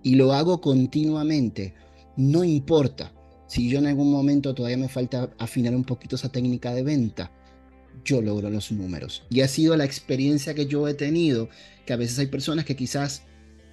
y 0.02 0.14
lo 0.14 0.32
hago 0.32 0.60
continuamente, 0.60 1.74
no 2.16 2.44
importa 2.44 3.12
si 3.52 3.68
yo 3.68 3.80
en 3.80 3.86
algún 3.86 4.10
momento 4.10 4.54
todavía 4.54 4.78
me 4.78 4.88
falta 4.88 5.28
afinar 5.36 5.74
un 5.74 5.84
poquito 5.84 6.16
esa 6.16 6.32
técnica 6.32 6.72
de 6.72 6.82
venta, 6.82 7.30
yo 8.02 8.22
logro 8.22 8.48
los 8.48 8.72
números. 8.72 9.24
Y 9.28 9.42
ha 9.42 9.48
sido 9.48 9.76
la 9.76 9.84
experiencia 9.84 10.54
que 10.54 10.64
yo 10.64 10.88
he 10.88 10.94
tenido, 10.94 11.50
que 11.84 11.92
a 11.92 11.96
veces 11.96 12.18
hay 12.18 12.28
personas 12.28 12.64
que 12.64 12.76
quizás, 12.76 13.24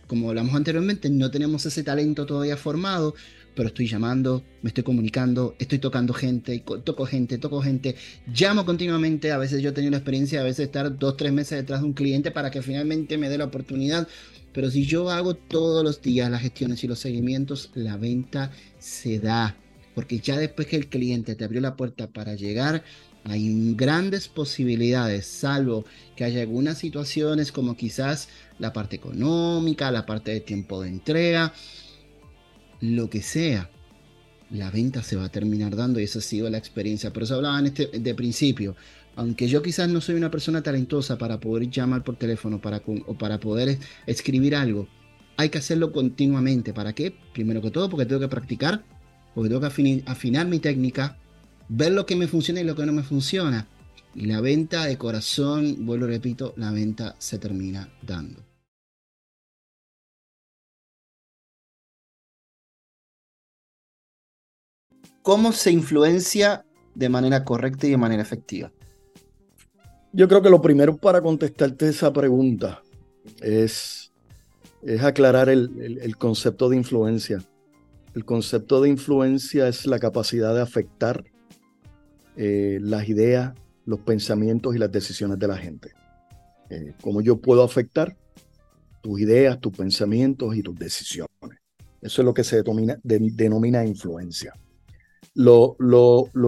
como 0.06 0.28
hablamos 0.28 0.54
anteriormente, 0.54 1.10
no 1.10 1.32
tenemos 1.32 1.66
ese 1.66 1.82
talento 1.82 2.26
todavía 2.26 2.58
formado, 2.58 3.16
pero 3.56 3.70
estoy 3.70 3.88
llamando, 3.88 4.44
me 4.62 4.68
estoy 4.68 4.84
comunicando, 4.84 5.56
estoy 5.60 5.80
tocando 5.80 6.14
gente, 6.14 6.62
toco 6.84 7.06
gente, 7.06 7.38
toco 7.38 7.62
gente, 7.62 7.96
llamo 8.38 8.66
continuamente, 8.66 9.32
a 9.32 9.38
veces 9.38 9.62
yo 9.62 9.70
he 9.70 9.72
tenido 9.72 9.92
la 9.92 9.98
experiencia 10.00 10.42
a 10.42 10.44
veces 10.44 10.58
de 10.58 10.64
estar 10.66 10.98
dos, 11.00 11.16
tres 11.16 11.32
meses 11.32 11.58
detrás 11.58 11.80
de 11.80 11.88
un 11.88 11.94
cliente 11.94 12.32
para 12.32 12.52
que 12.52 12.62
finalmente 12.62 13.18
me 13.18 13.30
dé 13.30 13.38
la 13.38 13.46
oportunidad, 13.46 14.10
pero 14.52 14.70
si 14.70 14.86
yo 14.86 15.10
hago 15.10 15.36
todos 15.36 15.86
los 15.86 16.02
días 16.02 16.30
las 16.30 16.42
gestiones 16.42 16.84
y 16.84 16.88
los 16.88 17.00
seguimientos, 17.00 17.72
la 17.76 17.96
venta 17.96 18.52
se 18.78 19.20
da, 19.20 19.56
porque 19.96 20.20
ya 20.20 20.38
después 20.38 20.68
que 20.68 20.76
el 20.76 20.88
cliente 20.88 21.36
te 21.36 21.44
abrió 21.44 21.62
la 21.62 21.76
puerta 21.76 22.08
para 22.08 22.36
llegar, 22.36 22.84
hay 23.26 23.74
grandes 23.76 24.28
posibilidades, 24.28 25.26
salvo 25.26 25.86
que 26.16 26.24
haya 26.24 26.42
algunas 26.42 26.78
situaciones 26.78 27.52
como 27.52 27.76
quizás 27.76 28.30
la 28.60 28.72
parte 28.72 28.96
económica, 28.96 29.92
la 29.92 30.06
parte 30.06 30.32
de 30.32 30.40
tiempo 30.40 30.82
de 30.82 30.90
entrega, 30.90 31.54
lo 32.82 33.10
que 33.10 33.22
sea, 33.22 33.70
la 34.52 34.72
venta 34.72 35.04
se 35.04 35.16
va 35.16 35.26
a 35.26 35.30
terminar 35.30 35.76
dando 35.76 36.00
y 36.00 36.04
esa 36.04 36.20
ha 36.20 36.22
sido 36.22 36.50
la 36.50 36.58
experiencia. 36.58 37.12
Por 37.12 37.24
eso 37.24 37.36
hablaba 37.36 37.60
en 37.60 37.68
este, 37.68 37.88
de 37.88 38.16
principio. 38.16 38.76
Aunque 39.16 39.48
yo 39.48 39.62
quizás 39.62 39.90
no 39.90 40.00
soy 40.00 40.16
una 40.16 40.32
persona 40.32 40.64
talentosa 40.64 41.18
para 41.18 41.40
poder 41.40 41.70
llamar 41.70 42.04
por 42.04 42.16
teléfono 42.16 42.62
o 43.06 43.18
para 43.18 43.40
poder 43.40 43.78
escribir 44.06 44.56
algo, 44.56 44.88
hay 45.36 45.50
que 45.50 45.58
hacerlo 45.58 45.92
continuamente. 45.92 46.74
¿Para 46.74 46.94
qué? 46.94 47.14
Primero 47.34 47.62
que 47.62 47.70
todo 47.70 47.90
porque 47.90 48.06
tengo 48.06 48.22
que 48.22 48.28
practicar, 48.30 48.84
porque 49.40 49.48
tengo 49.48 49.62
que 49.62 50.04
afinar 50.06 50.48
mi 50.48 50.60
técnica, 50.60 51.16
ver 51.70 51.94
lo 51.94 52.06
que 52.06 52.18
me 52.18 52.28
funciona 52.28 52.60
y 52.60 52.66
lo 52.66 52.76
que 52.76 52.86
no 52.86 52.92
me 52.92 53.04
funciona. 53.04 53.66
Y 54.14 54.26
la 54.26 54.42
venta 54.42 54.84
de 54.84 54.98
corazón, 54.98 55.86
vuelvo 55.86 56.08
y 56.08 56.10
repito, 56.10 56.54
la 56.58 56.72
venta 56.72 57.16
se 57.20 57.40
termina 57.40 57.88
dando. 58.02 58.44
¿Cómo 65.22 65.54
se 65.54 65.72
influencia 65.72 66.66
de 66.94 67.08
manera 67.08 67.46
correcta 67.46 67.88
y 67.88 67.92
de 67.92 67.98
manera 67.98 68.22
efectiva? 68.22 68.74
Yo 70.12 70.28
creo 70.28 70.42
que 70.42 70.50
lo 70.50 70.62
primero 70.62 70.98
para 70.98 71.22
contestarte 71.22 71.88
esa 71.88 72.12
pregunta 72.12 72.82
es, 73.40 74.12
es 74.82 75.02
aclarar 75.02 75.48
el, 75.48 76.18
concepto 76.18 76.68
de 76.68 76.76
influencia. 76.76 77.42
El 78.20 78.26
concepto 78.26 78.82
de 78.82 78.90
influencia 78.90 79.70
es 79.70 79.86
la 79.86 79.98
capacidad 79.98 80.54
de 80.54 80.60
afectar 80.60 81.24
eh, 82.36 82.78
las 82.82 83.08
ideas, 83.08 83.54
los 83.86 84.02
pensamientos 84.02 84.76
y 84.76 84.78
las 84.78 84.92
decisiones 84.92 85.40
de 85.40 85.48
la 85.48 85.56
gente. 85.56 85.94
Eh, 86.70 86.96
¿Cómo 87.02 87.22
yo 87.22 87.38
puedo 87.38 87.64
afectar 87.64 88.18
tus 89.02 89.22
ideas, 89.22 89.58
tus 89.62 89.72
pensamientos 89.72 90.54
y 90.54 90.62
tus 90.62 90.78
decisiones? 90.78 91.30
Eso 92.02 92.22
es 92.22 92.26
lo 92.26 92.34
que 92.34 92.44
se 92.44 92.62
denomina 93.04 93.86
influencia. 93.86 94.52
Lo, 95.34 95.78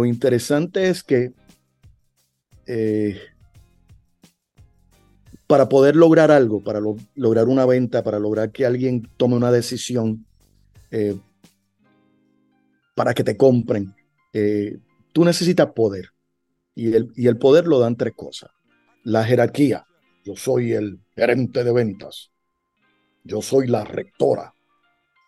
interesante 0.05 0.89
es 0.89 1.03
que 1.03 1.31
eh, 2.65 3.17
para 5.47 5.69
poder 5.69 5.95
lograr 5.95 6.31
algo, 6.31 6.61
para 6.61 6.81
lograr 7.15 7.47
una 7.47 7.65
venta, 7.65 8.03
para 8.03 8.19
lograr 8.19 8.51
que 8.51 8.65
alguien 8.65 9.07
tome 9.15 9.37
una 9.37 9.53
decisión, 9.53 10.25
eh, 10.91 11.15
para 12.95 13.13
que 13.13 13.23
te 13.23 13.37
compren, 13.37 13.95
eh, 14.33 14.77
tú 15.11 15.25
necesitas 15.25 15.71
poder. 15.73 16.09
Y 16.75 16.93
el, 16.93 17.11
y 17.15 17.27
el 17.27 17.37
poder 17.37 17.67
lo 17.67 17.79
dan 17.79 17.95
tres 17.95 18.13
cosas. 18.15 18.51
La 19.03 19.23
jerarquía. 19.23 19.85
Yo 20.23 20.35
soy 20.35 20.73
el 20.73 20.99
gerente 21.15 21.63
de 21.63 21.73
ventas. 21.73 22.31
Yo 23.23 23.41
soy 23.41 23.67
la 23.67 23.83
rectora. 23.83 24.53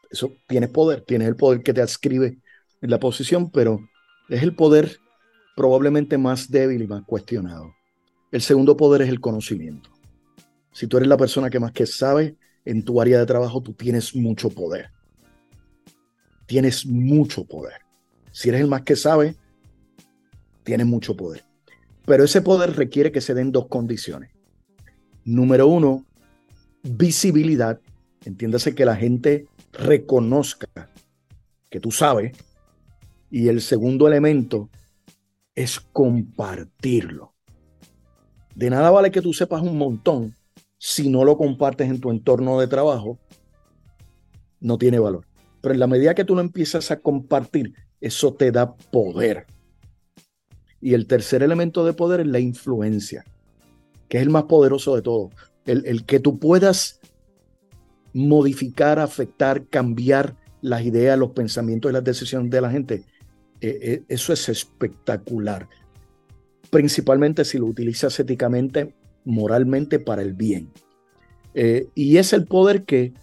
Eso 0.10 0.32
tienes 0.48 0.70
poder, 0.70 1.02
tienes 1.02 1.28
el 1.28 1.36
poder 1.36 1.64
que 1.64 1.74
te 1.74 1.82
adscribe 1.82 2.38
en 2.82 2.90
la 2.90 3.00
posición, 3.00 3.50
pero 3.50 3.80
es 4.30 4.44
el 4.44 4.56
poder 4.56 4.98
probablemente 5.56 6.18
más 6.18 6.50
débil 6.50 6.84
y 6.84 6.88
más 6.88 7.04
cuestionado. 7.04 7.74
El 8.32 8.42
segundo 8.42 8.78
poder 8.78 9.04
es 9.04 9.10
el 9.10 9.20
conocimiento. 9.20 9.90
Si 10.72 10.88
tú 10.88 10.98
eres 10.98 11.10
la 11.10 11.18
persona 11.18 11.50
que 11.50 11.60
más 11.60 11.72
que 11.72 11.86
sabe 11.86 12.36
en 12.66 12.84
tu 12.84 13.00
área 13.00 13.20
de 13.20 13.26
trabajo, 13.26 13.62
tú 13.62 13.74
tienes 13.74 14.16
mucho 14.16 14.50
poder. 14.50 14.90
Tienes 16.54 16.86
mucho 16.86 17.46
poder. 17.46 17.82
Si 18.32 18.50
eres 18.50 18.62
el 18.62 18.68
más 18.68 18.84
que 18.84 18.96
sabe, 18.96 19.36
tienes 20.62 20.86
mucho 20.86 21.18
poder. 21.18 21.44
Pero 22.06 22.26
ese 22.26 22.44
poder 22.44 22.76
requiere 22.76 23.12
que 23.12 23.22
se 23.22 23.34
den 23.34 23.52
dos 23.52 23.66
condiciones. 23.66 24.30
Número 25.26 25.68
uno, 25.68 26.06
visibilidad. 26.84 27.82
Entiéndase 28.24 28.76
que 28.76 28.86
la 28.86 28.96
gente 28.96 29.48
reconozca 29.72 30.68
que 31.72 31.80
tú 31.80 31.90
sabes 31.90 32.38
y 33.32 33.48
el 33.48 33.60
segundo 33.60 34.08
elemento 34.08 34.70
es 35.56 35.80
compartirlo. 35.80 37.34
De 38.54 38.70
nada 38.70 38.92
vale 38.92 39.10
que 39.10 39.24
tú 39.24 39.34
sepas 39.34 39.64
un 39.64 39.76
montón 39.76 40.36
si 40.78 41.10
no 41.10 41.26
lo 41.26 41.36
compartes 41.36 41.90
en 41.90 42.00
tu 42.00 42.12
entorno 42.12 42.60
de 42.60 42.68
trabajo, 42.68 43.18
no 44.60 44.78
tiene 44.78 45.00
valor. 45.00 45.26
Pero 45.64 45.76
en 45.76 45.80
la 45.80 45.88
medida 45.88 46.14
que 46.14 46.26
tú 46.26 46.36
lo 46.36 46.42
empiezas 46.42 46.92
a 46.92 47.00
compartir, 47.00 47.74
eso 48.02 48.34
te 48.34 48.52
da 48.52 48.76
poder. 48.76 49.46
Y 50.82 50.94
el 50.94 51.08
tercer 51.08 51.42
elemento 51.42 51.86
de 51.86 51.94
poder 51.94 52.20
es 52.20 52.28
la 52.28 52.42
influencia, 52.42 53.24
que 54.10 54.18
es 54.18 54.24
el 54.24 54.30
más 54.30 54.44
poderoso 54.44 54.94
de 54.94 55.02
todo. 55.02 55.30
El, 55.66 56.04
que 56.04 56.20
tú 56.20 56.38
puedas 56.38 57.00
modificar, 58.12 59.00
afectar, 59.00 59.66
cambiar 59.68 60.36
las 60.62 60.82
ideas, 60.82 61.18
los 61.18 61.32
pensamientos 61.32 61.90
y 61.90 61.94
las 61.94 62.04
decisiones 62.04 62.52
de 62.52 62.60
la 62.60 62.70
gente, 62.70 63.06
eh, 63.62 63.80
eh, 63.82 64.04
eso 64.10 64.34
es 64.34 64.50
espectacular. 64.50 65.70
Principalmente 66.72 67.46
si 67.46 67.58
lo 67.58 67.68
utilizas 67.68 68.20
éticamente, 68.20 68.94
moralmente 69.24 69.98
para 69.98 70.24
el 70.24 70.34
bien. 70.34 70.74
Eh, 71.54 71.88
y 71.96 72.18
es 72.18 72.34
el 72.34 72.48
poder 72.48 72.84
que 72.84 73.14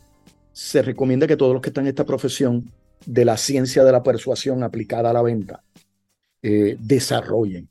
se 0.61 0.83
recomienda 0.83 1.27
que 1.27 1.39
todos 1.39 1.55
los 1.55 1.63
que 1.63 1.71
están 1.71 1.87
en 1.87 1.89
esta 1.89 2.05
profesión 2.05 2.71
de 3.07 3.25
la 3.25 3.39
ciencia 3.39 3.83
de 3.83 3.93
la 3.93 4.03
persuasión 4.03 4.63
aplicada 4.63 5.09
a 5.09 5.13
la 5.15 5.23
venta 5.23 5.65
desarrollen. 6.43 7.67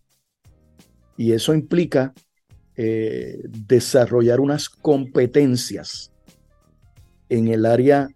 Y 1.16 1.34
eso 1.34 1.54
implica 1.54 2.16
desarrollar 2.76 4.40
unas 4.40 4.70
competencias 4.70 6.12
en 7.30 7.50
el 7.50 7.68
área 7.68 8.10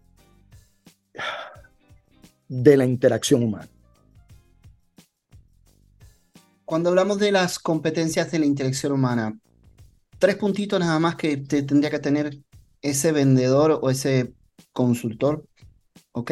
de 2.48 2.76
la 2.76 2.86
interacción 2.86 3.44
humana. 3.44 3.70
Cuando 6.66 6.90
hablamos 6.90 7.20
de 7.20 7.32
las 7.32 7.60
competencias 7.60 8.32
de 8.32 8.40
la 8.40 8.48
interacción 8.48 8.92
humana, 8.92 9.40
tres 10.18 10.36
puntitos 10.36 10.80
nada 10.80 10.98
más 10.98 11.16
que 11.16 11.38
tendría 11.38 11.92
que 11.92 12.00
tener 12.00 12.40
ese 12.82 13.12
vendedor 13.12 13.80
o 13.80 13.92
ese 13.92 14.34
consultor, 14.74 15.46
¿ok? 16.12 16.32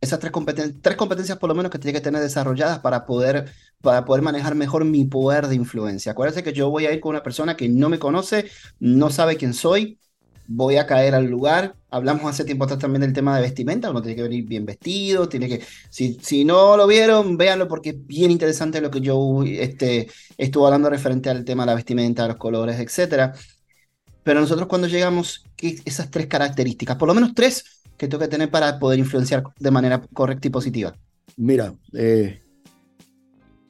Esas 0.00 0.18
tres, 0.18 0.32
tres 0.80 0.96
competencias 0.96 1.38
por 1.38 1.48
lo 1.48 1.54
menos 1.54 1.70
que 1.70 1.78
tiene 1.78 1.96
que 1.96 2.02
tener 2.02 2.20
desarrolladas 2.20 2.80
para 2.80 3.06
poder, 3.06 3.52
para 3.80 4.04
poder 4.04 4.22
manejar 4.22 4.56
mejor 4.56 4.84
mi 4.84 5.04
poder 5.04 5.46
de 5.46 5.54
influencia. 5.54 6.12
Acuérdense 6.12 6.42
que 6.42 6.52
yo 6.52 6.70
voy 6.70 6.86
a 6.86 6.92
ir 6.92 7.00
con 7.00 7.10
una 7.10 7.22
persona 7.22 7.56
que 7.56 7.68
no 7.68 7.88
me 7.88 8.00
conoce, 8.00 8.50
no 8.80 9.10
sabe 9.10 9.36
quién 9.36 9.54
soy, 9.54 10.00
voy 10.46 10.76
a 10.76 10.86
caer 10.86 11.14
al 11.14 11.26
lugar. 11.26 11.76
Hablamos 11.90 12.24
hace 12.28 12.44
tiempo 12.44 12.64
atrás 12.64 12.80
también 12.80 13.02
del 13.02 13.12
tema 13.12 13.36
de 13.36 13.42
vestimenta, 13.42 13.90
uno 13.90 14.02
tiene 14.02 14.16
que 14.16 14.22
venir 14.22 14.44
bien 14.44 14.64
vestido, 14.64 15.28
tiene 15.28 15.48
que, 15.48 15.62
si, 15.90 16.18
si 16.20 16.44
no 16.44 16.76
lo 16.76 16.86
vieron, 16.86 17.36
véanlo 17.36 17.68
porque 17.68 17.90
es 17.90 18.06
bien 18.06 18.30
interesante 18.30 18.80
lo 18.80 18.90
que 18.90 19.00
yo 19.00 19.42
este, 19.44 20.10
estuve 20.36 20.66
hablando 20.66 20.90
referente 20.90 21.30
al 21.30 21.44
tema 21.44 21.64
de 21.64 21.66
la 21.68 21.74
vestimenta, 21.74 22.26
los 22.26 22.36
colores, 22.36 22.78
etc. 22.80 23.34
Pero 24.24 24.40
nosotros 24.40 24.68
cuando 24.68 24.86
llegamos, 24.86 25.44
esas 25.60 26.10
tres 26.10 26.26
características, 26.26 26.96
por 26.96 27.08
lo 27.08 27.14
menos 27.14 27.34
tres 27.34 27.82
que 27.96 28.08
tengo 28.08 28.20
que 28.20 28.28
tener 28.28 28.50
para 28.50 28.78
poder 28.78 28.98
influenciar 28.98 29.42
de 29.58 29.70
manera 29.70 30.00
correcta 30.12 30.48
y 30.48 30.50
positiva. 30.50 30.96
Mira, 31.36 31.74
eh, 31.92 32.40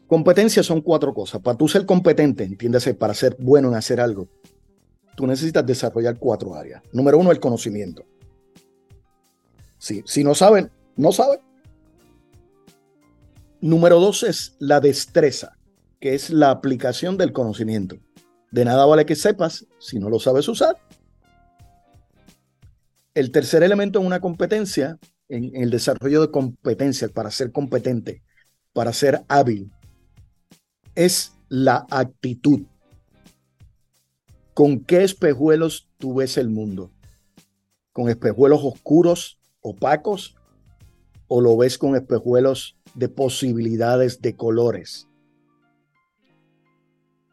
competencias 0.06 0.66
son 0.66 0.80
cuatro 0.80 1.14
cosas. 1.14 1.40
Para 1.40 1.56
tú 1.56 1.68
ser 1.68 1.86
competente, 1.86 2.44
entiéndase, 2.44 2.94
para 2.94 3.14
ser 3.14 3.36
bueno 3.38 3.68
en 3.68 3.74
hacer 3.74 4.00
algo, 4.00 4.28
tú 5.16 5.26
necesitas 5.26 5.64
desarrollar 5.64 6.18
cuatro 6.18 6.54
áreas. 6.54 6.82
Número 6.92 7.18
uno, 7.18 7.30
el 7.30 7.40
conocimiento. 7.40 8.04
si 9.78 10.24
no 10.24 10.34
saben, 10.34 10.70
no 10.96 11.12
saben. 11.12 11.40
Número 13.60 14.00
dos 14.00 14.22
es 14.22 14.56
la 14.58 14.80
destreza, 14.80 15.56
que 16.00 16.14
es 16.14 16.30
la 16.30 16.50
aplicación 16.50 17.16
del 17.16 17.32
conocimiento. 17.32 17.96
De 18.52 18.66
nada 18.66 18.84
vale 18.84 19.06
que 19.06 19.16
sepas 19.16 19.66
si 19.78 19.98
no 19.98 20.10
lo 20.10 20.20
sabes 20.20 20.46
usar. 20.46 20.76
El 23.14 23.32
tercer 23.32 23.62
elemento 23.62 23.98
en 23.98 24.06
una 24.06 24.20
competencia, 24.20 24.98
en, 25.28 25.56
el 25.56 25.70
desarrollo 25.70 26.20
de 26.20 26.30
competencias 26.30 27.10
para 27.10 27.30
ser 27.30 27.50
competente, 27.50 28.22
para 28.74 28.92
ser 28.92 29.24
hábil, 29.28 29.72
es 30.94 31.32
la 31.48 31.86
actitud. 31.90 32.60
¿Con 34.52 34.84
qué 34.84 35.02
espejuelos 35.02 35.88
tú 35.96 36.16
ves 36.16 36.36
el 36.36 36.50
mundo? 36.50 36.90
¿Con 37.92 38.10
espejuelos 38.10 38.60
oscuros, 38.62 39.38
opacos? 39.62 40.36
¿O 41.26 41.40
lo 41.40 41.56
ves 41.56 41.78
con 41.78 41.96
espejuelos 41.96 42.76
de 42.94 43.08
posibilidades 43.08 44.20
de 44.20 44.36
colores? 44.36 45.08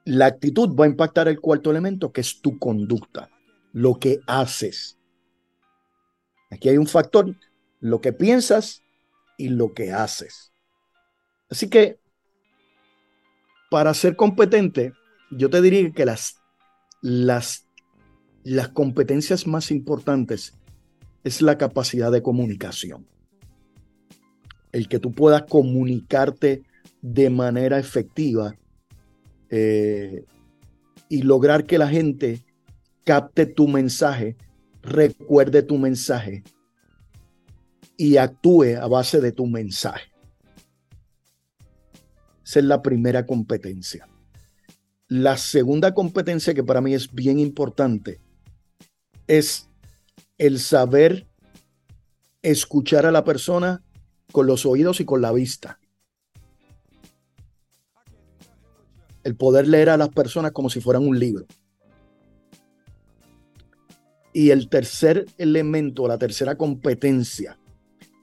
La 0.06 0.26
actitud 0.26 0.76
va 0.76 0.86
a 0.86 0.90
impactar 0.90 1.28
el 1.28 1.40
cuarto 1.40 1.72
elemento, 1.72 2.12
que 2.12 2.22
es 2.22 2.42
tu 2.42 2.58
conducta, 2.58 3.30
lo 3.74 4.00
que 4.00 4.20
haces. 4.28 4.98
Aquí 6.50 6.70
hay 6.70 6.78
un 6.78 6.88
factor, 6.88 7.36
lo 7.80 8.02
que 8.02 8.14
piensas 8.14 8.82
y 9.38 9.50
lo 9.50 9.74
que 9.74 9.92
haces. 9.92 10.52
Así 11.50 11.70
que, 11.70 12.00
para 13.70 13.94
ser 13.94 14.16
competente, 14.16 14.94
yo 15.32 15.50
te 15.50 15.62
diría 15.62 15.92
que 15.92 16.06
las 16.06 16.40
las, 17.02 17.66
las 18.44 18.70
competencias 18.70 19.48
más 19.48 19.72
importantes 19.72 20.54
es 21.24 21.42
la 21.42 21.58
capacidad 21.58 22.12
de 22.12 22.22
comunicación. 22.22 23.08
El 24.72 24.88
que 24.88 25.00
tú 25.00 25.12
puedas 25.12 25.44
comunicarte 25.44 26.64
de 27.02 27.30
manera 27.30 27.80
efectiva 27.80 28.56
eh, 29.50 30.26
y 31.10 31.22
lograr 31.24 31.66
que 31.66 31.78
la 31.78 31.88
gente 31.88 32.44
capte 33.04 33.46
tu 33.46 33.68
mensaje, 33.68 34.38
recuerde 34.82 35.64
tu 35.64 35.78
mensaje 35.78 36.44
y 37.98 38.18
actúe 38.18 38.78
a 38.80 38.88
base 38.88 39.20
de 39.20 39.32
tu 39.32 39.46
mensaje. 39.46 40.12
Esa 42.46 42.60
es 42.60 42.66
la 42.66 42.82
primera 42.82 43.26
competencia. 43.26 44.08
La 45.08 45.38
segunda 45.38 45.94
competencia 45.94 46.54
que 46.54 46.64
para 46.64 46.82
mí 46.82 46.94
es 46.94 47.14
bien 47.14 47.40
importante 47.40 48.22
es 49.28 49.70
el 50.38 50.60
saber 50.60 51.28
escuchar 52.42 53.06
a 53.06 53.12
la 53.12 53.24
persona 53.24 53.84
con 54.32 54.48
los 54.48 54.66
oídos 54.66 55.00
y 55.00 55.06
con 55.06 55.22
la 55.22 55.32
vista. 55.32 55.80
El 59.24 59.36
poder 59.36 59.68
leer 59.68 59.90
a 59.90 59.98
las 59.98 60.10
personas 60.10 60.52
como 60.52 60.70
si 60.70 60.82
fueran 60.82 61.08
un 61.08 61.20
libro. 61.20 61.46
Y 64.34 64.52
el 64.52 64.70
tercer 64.70 65.26
elemento, 65.38 66.08
la 66.08 66.18
tercera 66.18 66.56
competencia 66.56 67.60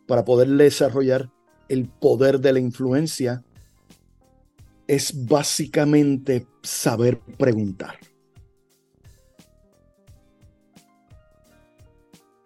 para 0.07 0.25
poder 0.25 0.49
desarrollar 0.49 1.31
el 1.69 1.89
poder 1.89 2.41
de 2.41 2.53
la 2.53 2.61
influencia 2.61 3.45
es 4.87 5.27
básicamente 5.27 6.47
saber 6.63 7.21
preguntar. 7.39 7.99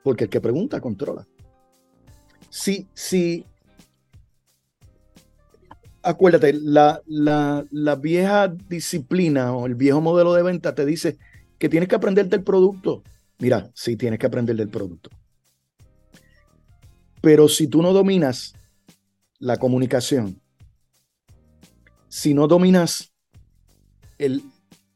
Porque 0.02 0.24
el 0.24 0.30
que 0.30 0.40
pregunta 0.40 0.80
controla. 0.80 1.26
Sí, 2.48 2.88
sí. 2.94 3.46
Acuérdate, 6.02 6.52
la, 6.54 7.02
la, 7.06 7.64
la 7.70 7.96
vieja 7.96 8.48
disciplina 8.48 9.54
o 9.54 9.66
el 9.66 9.74
viejo 9.74 10.00
modelo 10.00 10.32
de 10.32 10.42
venta 10.42 10.74
te 10.74 10.86
dice 10.86 11.18
que 11.58 11.68
tienes 11.68 11.88
que 11.88 11.94
aprender 11.94 12.28
del 12.28 12.42
producto. 12.42 13.02
Mira, 13.38 13.70
sí 13.74 13.96
tienes 13.96 14.18
que 14.18 14.26
aprender 14.26 14.56
del 14.56 14.68
producto. 14.68 15.10
Pero 17.20 17.48
si 17.48 17.66
tú 17.66 17.82
no 17.82 17.92
dominas 17.92 18.54
la 19.38 19.58
comunicación, 19.58 20.40
si 22.08 22.34
no 22.34 22.48
dominas 22.48 23.12
el, 24.18 24.42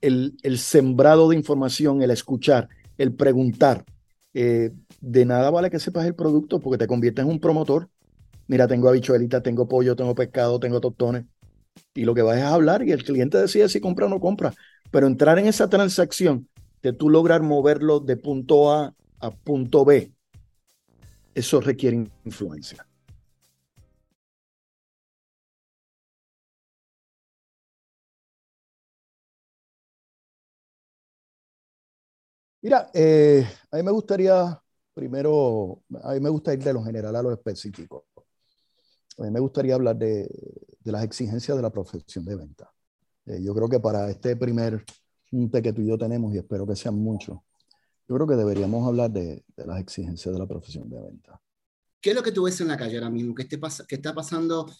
el, 0.00 0.58
sembrado 0.58 1.28
de 1.28 1.36
información, 1.36 2.02
el 2.02 2.10
escuchar, 2.10 2.68
el 2.98 3.14
preguntar, 3.14 3.84
eh, 4.32 4.72
de 5.00 5.24
nada 5.24 5.50
vale 5.50 5.70
que 5.70 5.78
sepas 5.78 6.06
el 6.06 6.14
producto 6.14 6.60
porque 6.60 6.78
te 6.78 6.86
conviertes 6.86 7.24
en 7.24 7.30
un 7.30 7.40
promotor. 7.40 7.88
Mira, 8.46 8.68
tengo 8.68 8.88
habichuelita, 8.88 9.42
tengo 9.42 9.68
pollo, 9.68 9.96
tengo 9.96 10.14
pescado, 10.14 10.60
tengo 10.60 10.80
tostones. 10.80 11.24
Y 11.94 12.04
lo 12.04 12.14
que 12.14 12.22
vas 12.22 12.38
es 12.38 12.44
a 12.44 12.54
hablar 12.54 12.82
y 12.86 12.92
el 12.92 13.04
cliente 13.04 13.38
decide 13.38 13.68
si 13.68 13.80
compra 13.80 14.06
o 14.06 14.08
no 14.08 14.20
compra. 14.20 14.54
Pero 14.92 15.06
entrar 15.06 15.38
en 15.38 15.46
esa 15.46 15.68
transacción 15.70 16.48
de 16.82 16.92
tú 16.92 17.10
lograr 17.10 17.42
moverlo 17.42 18.00
de 18.00 18.16
punto 18.16 18.72
A 18.72 18.94
a 19.20 19.30
punto 19.32 19.84
B, 19.84 20.12
eso 21.34 21.60
requiere 21.60 22.04
influencia. 22.24 22.86
Mira, 32.62 32.90
eh, 32.94 33.46
a 33.70 33.76
mí 33.76 33.82
me 33.82 33.90
gustaría, 33.90 34.58
primero, 34.94 35.82
a 36.02 36.12
mí 36.14 36.20
me 36.20 36.30
gusta 36.30 36.54
ir 36.54 36.60
de 36.62 36.72
lo 36.72 36.82
general 36.82 37.14
a 37.16 37.22
lo 37.22 37.32
específico. 37.32 38.06
A 39.18 39.22
mí 39.22 39.30
me 39.30 39.40
gustaría 39.40 39.74
hablar 39.74 39.96
de, 39.96 40.28
las 40.84 41.04
exigencias 41.04 41.56
de 41.56 41.62
la 41.62 41.70
profesión 41.70 42.24
de 42.24 42.36
venta. 42.36 42.70
Eh, 43.26 43.40
yo 43.42 43.54
creo 43.54 43.68
que 43.68 43.80
para 43.80 44.10
este 44.10 44.36
primer 44.36 44.84
punto 45.30 45.62
que 45.62 45.72
tú 45.72 45.82
y 45.82 45.88
yo 45.88 45.96
tenemos, 45.96 46.34
y 46.34 46.38
espero 46.38 46.66
que 46.66 46.76
sean 46.76 46.96
muchos, 46.96 47.38
yo 48.06 48.14
creo 48.16 48.26
que 48.26 48.34
deberíamos 48.34 48.86
hablar 48.86 49.10
de, 49.10 49.44
las 49.56 49.80
exigencias 49.80 50.32
de 50.32 50.38
la 50.38 50.46
profesión 50.46 50.90
de 50.90 51.00
venta. 51.00 51.40
¿Qué 52.00 52.10
es 52.10 52.16
lo 52.16 52.22
que 52.22 52.32
tú 52.32 52.44
ves 52.44 52.60
en 52.60 52.68
la 52.68 52.76
calle 52.76 52.98
ahora 52.98 53.10
mismo? 53.10 53.34
¿Qué, 53.34 53.48
qué 53.48 53.94
está 53.94 54.14
pasando? 54.14 54.70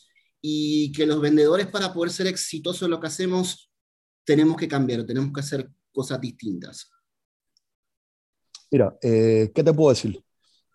Y 0.43 0.93
que 0.93 1.07
los 1.07 1.21
vendedores 1.21 1.69
para 1.69 1.93
poder 1.93 2.11
ser 2.11 2.27
exitosos 2.27 2.83
en 2.83 2.91
lo 2.91 3.01
que 3.01 3.07
hacemos, 3.07 3.71
tenemos 4.25 4.57
que 4.57 4.69
cambiar, 4.69 5.07
tenemos 5.07 5.33
que 5.33 5.41
hacer 5.41 5.71
cosas 5.91 6.21
distintas. 6.21 6.91
Mira, 8.71 8.99
eh, 9.01 9.53
¿qué 9.55 9.63
te 9.63 9.73
puedo 9.73 9.91
decir? 9.91 10.23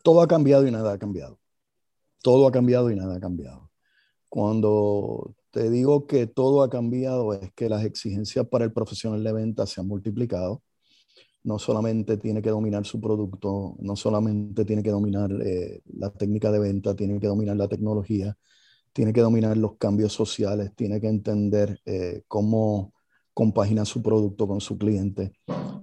Todo 0.03 0.21
ha 0.21 0.27
cambiado 0.27 0.65
y 0.65 0.71
nada 0.71 0.93
ha 0.93 0.97
cambiado. 0.97 1.39
Todo 2.21 2.47
ha 2.47 2.51
cambiado 2.51 2.91
y 2.91 2.95
nada 2.95 3.15
ha 3.15 3.19
cambiado. 3.19 3.69
Cuando 4.29 5.35
te 5.51 5.69
digo 5.69 6.05
que 6.07 6.27
todo 6.27 6.61
ha 6.61 6.69
cambiado 6.69 7.33
es 7.33 7.51
que 7.53 7.69
las 7.69 7.83
exigencias 7.83 8.47
para 8.47 8.65
el 8.65 8.73
profesional 8.73 9.23
de 9.23 9.33
venta 9.33 9.65
se 9.65 9.81
han 9.81 9.87
multiplicado. 9.87 10.61
No 11.43 11.57
solamente 11.57 12.17
tiene 12.17 12.41
que 12.41 12.49
dominar 12.49 12.85
su 12.85 12.99
producto, 12.99 13.75
no 13.79 13.95
solamente 13.95 14.65
tiene 14.65 14.83
que 14.83 14.91
dominar 14.91 15.31
eh, 15.41 15.81
la 15.85 16.11
técnica 16.11 16.51
de 16.51 16.59
venta, 16.59 16.95
tiene 16.95 17.19
que 17.19 17.27
dominar 17.27 17.55
la 17.55 17.67
tecnología, 17.67 18.37
tiene 18.93 19.13
que 19.13 19.21
dominar 19.21 19.57
los 19.57 19.77
cambios 19.77 20.13
sociales, 20.13 20.73
tiene 20.75 20.99
que 20.99 21.07
entender 21.07 21.79
eh, 21.85 22.23
cómo 22.27 22.93
compagina 23.33 23.85
su 23.85 24.03
producto 24.03 24.47
con 24.47 24.59
su 24.59 24.77
cliente. 24.77 25.31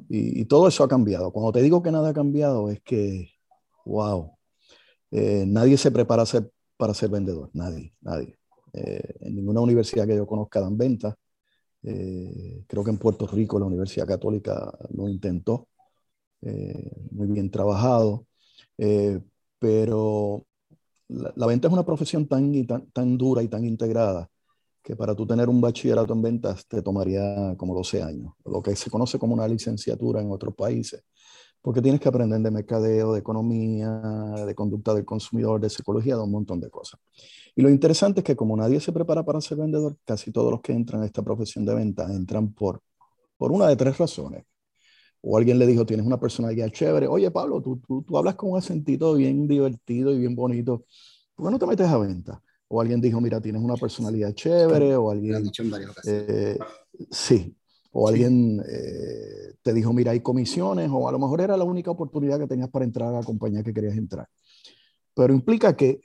Y, 0.08 0.44
todo 0.44 0.68
eso 0.68 0.84
ha 0.84 0.88
cambiado. 0.88 1.32
Cuando 1.32 1.52
te 1.52 1.62
digo 1.62 1.82
que 1.82 1.90
nada 1.90 2.10
ha 2.10 2.14
cambiado, 2.14 2.70
es 2.70 2.80
que, 2.82 3.30
wow, 3.84 4.35
eh, 5.10 5.44
nadie 5.46 5.76
se 5.76 5.90
prepara 5.90 6.24
para 6.76 6.94
ser 6.94 7.08
vendedor, 7.08 7.50
nadie, 7.54 7.94
nadie. 8.00 8.38
Eh, 8.72 9.14
en 9.20 9.36
ninguna 9.36 9.60
universidad 9.60 10.06
que 10.06 10.16
yo 10.16 10.26
conozca 10.26 10.60
dan 10.60 10.76
ventas. 10.76 11.14
creo 11.82 12.84
que 12.84 12.90
en 12.90 12.98
Puerto 12.98 13.26
Rico 13.26 13.58
la 13.58 13.66
Universidad 13.66 14.06
Católica 14.06 14.72
lo 14.90 15.08
intentó, 15.08 15.68
muy 17.12 17.28
bien 17.28 17.50
trabajado, 17.50 18.26
pero 19.58 20.46
la, 21.08 21.46
venta 21.46 21.68
es 21.68 21.72
una 21.72 21.86
profesión 21.86 22.26
tan, 22.26 22.66
tan, 22.66 22.90
tan 22.90 23.16
dura 23.16 23.42
y 23.42 23.48
tan 23.48 23.64
integrada 23.64 24.28
que 24.86 24.94
para 24.94 25.16
tú 25.16 25.26
tener 25.26 25.48
un 25.48 25.60
bachillerato 25.60 26.12
en 26.12 26.22
ventas 26.22 26.64
te 26.68 26.80
tomaría 26.80 27.56
como 27.56 27.74
12 27.74 28.04
años, 28.04 28.34
lo 28.44 28.62
que 28.62 28.76
se 28.76 28.88
conoce 28.88 29.18
como 29.18 29.34
una 29.34 29.48
licenciatura 29.48 30.20
en 30.20 30.30
otros 30.30 30.54
países, 30.54 31.02
porque 31.66 31.82
tienes 31.82 32.00
que 32.00 32.08
aprender 32.08 32.38
de 32.38 32.50
mercadeo, 32.52 33.12
de 33.12 33.18
economía, 33.18 33.90
de 34.46 34.54
conducta 34.54 34.94
del 34.94 35.04
consumidor, 35.04 35.60
de 35.60 35.68
psicología, 35.68 36.14
de 36.14 36.22
un 36.22 36.30
montón 36.30 36.60
de 36.60 36.70
cosas. 36.70 37.00
Y 37.56 37.60
lo 37.60 37.68
interesante 37.68 38.20
es 38.20 38.24
que 38.24 38.36
como 38.36 38.56
nadie 38.56 38.78
se 38.78 38.92
prepara 38.92 39.24
para 39.24 39.40
ser 39.40 39.58
vendedor, 39.58 39.96
casi 40.04 40.30
todos 40.30 40.52
los 40.52 40.60
que 40.60 40.72
entran 40.72 41.02
a 41.02 41.06
esta 41.06 41.22
profesión 41.22 41.66
de 41.66 41.74
venta 41.74 42.04
entran 42.04 42.52
por, 42.52 42.82
por 43.36 43.50
una 43.50 43.66
de 43.66 43.74
tres 43.74 43.98
razones 43.98 44.44
o 45.20 45.36
alguien 45.36 45.58
le 45.58 45.66
dijo, 45.66 45.84
tienes 45.84 46.06
una 46.06 46.20
personalidad 46.20 46.68
chévere, 46.68 47.08
oye 47.08 47.32
Pablo, 47.32 47.60
tú, 47.60 47.80
tú, 47.84 48.04
tú 48.04 48.16
hablas 48.16 48.36
con 48.36 48.52
un 48.52 48.58
acentito 48.58 49.14
bien 49.14 49.48
divertido 49.48 50.14
y 50.14 50.18
bien 50.20 50.36
bonito, 50.36 50.84
¿por 51.34 51.46
qué 51.46 51.50
no 51.50 51.58
te 51.58 51.66
metes 51.66 51.88
a 51.88 51.98
venta? 51.98 52.40
O 52.68 52.80
alguien 52.80 53.00
dijo, 53.00 53.20
mira, 53.20 53.40
tienes 53.40 53.60
una 53.60 53.74
personalidad 53.74 54.32
chévere, 54.34 54.94
o 54.94 55.10
alguien... 55.10 55.42
dicho 55.42 55.64
en 55.64 55.70
varias 55.72 55.90
ocasiones. 55.90 56.28
Eh, 56.28 56.58
sí, 57.10 57.56
o 57.98 58.08
alguien 58.08 58.62
eh, 58.68 59.54
te 59.62 59.72
dijo, 59.72 59.90
mira, 59.94 60.12
hay 60.12 60.20
comisiones, 60.20 60.90
o 60.92 61.08
a 61.08 61.12
lo 61.12 61.18
mejor 61.18 61.40
era 61.40 61.56
la 61.56 61.64
única 61.64 61.90
oportunidad 61.90 62.38
que 62.38 62.46
tenías 62.46 62.68
para 62.68 62.84
entrar 62.84 63.08
a 63.08 63.20
la 63.20 63.22
compañía 63.22 63.62
que 63.62 63.72
querías 63.72 63.96
entrar. 63.96 64.28
Pero 65.14 65.32
implica 65.32 65.74
que 65.74 66.02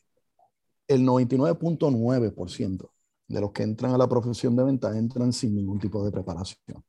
el 0.87 1.05
99.9% 1.05 2.89
de 3.27 3.41
los 3.41 3.51
que 3.51 3.63
entran 3.63 3.93
a 3.93 3.97
la 3.97 4.07
profesión 4.07 4.55
de 4.55 4.63
venta 4.63 4.97
entran 4.97 5.33
sin 5.33 5.53
ningún 5.53 5.79
tipo 5.79 6.01
de 6.05 6.11
preparación. 6.11 6.81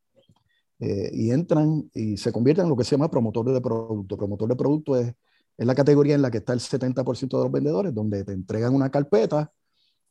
Eh, 0.78 1.10
y 1.12 1.32
entran 1.32 1.90
y 1.92 2.16
se 2.16 2.30
convierten 2.30 2.66
en 2.66 2.70
lo 2.70 2.76
que 2.76 2.84
se 2.84 2.92
llama 2.92 3.10
promotor 3.10 3.52
de 3.52 3.60
producto. 3.60 4.16
Promotor 4.16 4.48
de 4.50 4.56
producto 4.56 4.96
es, 4.96 5.12
es 5.58 5.66
la 5.66 5.74
categoría 5.74 6.14
en 6.14 6.22
la 6.22 6.30
que 6.30 6.38
está 6.38 6.52
el 6.52 6.60
70% 6.60 7.38
de 7.38 7.42
los 7.42 7.50
vendedores, 7.50 7.92
donde 7.92 8.22
te 8.22 8.32
entregan 8.32 8.72
una 8.72 8.88
carpeta. 8.88 9.52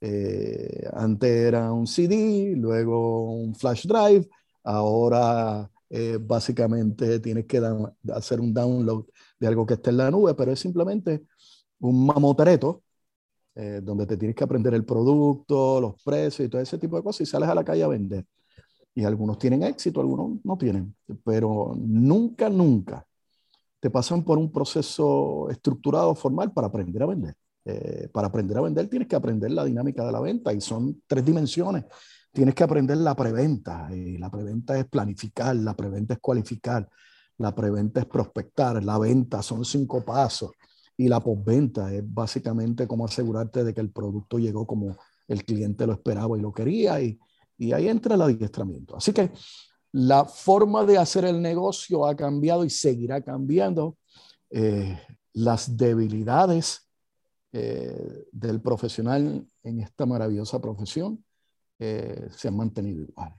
Eh, 0.01 0.89
antes 0.91 1.29
era 1.29 1.71
un 1.71 1.87
CD, 1.87 2.55
luego 2.57 3.35
un 3.35 3.55
flash 3.55 3.87
drive, 3.87 4.27
ahora 4.63 5.69
eh, 5.89 6.17
básicamente 6.21 7.19
tienes 7.19 7.45
que 7.45 7.61
hacer 8.13 8.39
un 8.39 8.53
download 8.53 9.05
de 9.39 9.47
algo 9.47 9.65
que 9.65 9.75
esté 9.75 9.89
en 9.89 9.97
la 9.97 10.11
nube, 10.11 10.33
pero 10.35 10.51
es 10.51 10.59
simplemente 10.59 11.25
un 11.79 12.05
mamotreto 12.05 12.83
donde 13.53 14.05
te 14.07 14.15
tienes 14.15 14.35
que 14.35 14.45
aprender 14.45 14.73
el 14.73 14.85
producto, 14.85 15.81
los 15.81 16.01
precios 16.01 16.47
y 16.47 16.49
todo 16.49 16.61
ese 16.61 16.77
tipo 16.77 16.95
de 16.95 17.03
cosas 17.03 17.21
y 17.21 17.25
sales 17.25 17.49
a 17.49 17.53
la 17.53 17.65
calle 17.65 17.83
a 17.83 17.89
vender. 17.89 18.25
Y 18.95 19.03
algunos 19.03 19.37
tienen 19.37 19.63
éxito, 19.63 19.99
algunos 19.99 20.39
no 20.43 20.57
tienen, 20.57 20.95
pero 21.23 21.73
nunca, 21.77 22.49
nunca 22.49 23.05
te 23.81 23.89
pasan 23.89 24.23
por 24.23 24.37
un 24.37 24.51
proceso 24.51 25.49
estructurado, 25.49 26.13
formal 26.13 26.53
para 26.53 26.67
aprender 26.67 27.01
a 27.01 27.07
vender. 27.07 27.35
Eh, 27.65 28.09
para 28.11 28.27
aprender 28.27 28.57
a 28.57 28.61
vender 28.61 28.87
tienes 28.87 29.07
que 29.07 29.15
aprender 29.15 29.51
la 29.51 29.63
dinámica 29.63 30.03
de 30.03 30.11
la 30.11 30.19
venta 30.19 30.53
y 30.53 30.61
son 30.61 31.01
tres 31.07 31.25
dimensiones. 31.25 31.85
Tienes 32.31 32.55
que 32.55 32.63
aprender 32.63 32.97
la 32.97 33.15
preventa. 33.15 33.89
Y 33.93 34.17
la 34.17 34.29
preventa 34.29 34.77
es 34.77 34.85
planificar, 34.85 35.55
la 35.55 35.75
preventa 35.75 36.13
es 36.13 36.19
cualificar, 36.19 36.87
la 37.37 37.53
preventa 37.53 37.99
es 38.01 38.05
prospectar, 38.05 38.83
la 38.83 38.97
venta 38.97 39.41
son 39.41 39.65
cinco 39.65 40.03
pasos 40.03 40.51
y 40.97 41.07
la 41.07 41.19
postventa 41.19 41.93
es 41.93 42.03
básicamente 42.05 42.87
cómo 42.87 43.05
asegurarte 43.05 43.63
de 43.63 43.73
que 43.73 43.81
el 43.81 43.91
producto 43.91 44.37
llegó 44.37 44.67
como 44.67 44.97
el 45.27 45.43
cliente 45.45 45.87
lo 45.87 45.93
esperaba 45.93 46.37
y 46.37 46.41
lo 46.41 46.51
quería 46.53 47.01
y, 47.01 47.17
y 47.57 47.71
ahí 47.73 47.87
entra 47.87 48.15
el 48.15 48.21
adiestramiento. 48.21 48.97
Así 48.97 49.13
que 49.13 49.31
la 49.93 50.25
forma 50.25 50.85
de 50.85 50.97
hacer 50.97 51.25
el 51.25 51.41
negocio 51.41 52.05
ha 52.05 52.15
cambiado 52.15 52.63
y 52.63 52.69
seguirá 52.69 53.21
cambiando. 53.21 53.97
Eh, 54.49 54.99
las 55.33 55.77
debilidades 55.77 56.89
eh, 57.53 58.25
del 58.31 58.61
profesional 58.61 59.47
en 59.63 59.79
esta 59.79 60.05
maravillosa 60.05 60.59
profesión 60.59 61.23
eh, 61.81 62.27
se 62.35 62.47
han 62.47 62.55
mantenido 62.55 63.03
igual. 63.03 63.33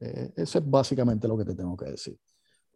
eso 0.00 0.58
es 0.58 0.64
básicamente 0.68 1.28
lo 1.28 1.38
que 1.38 1.44
te 1.44 1.54
tengo 1.54 1.76
que 1.76 1.90
decir. 1.90 2.18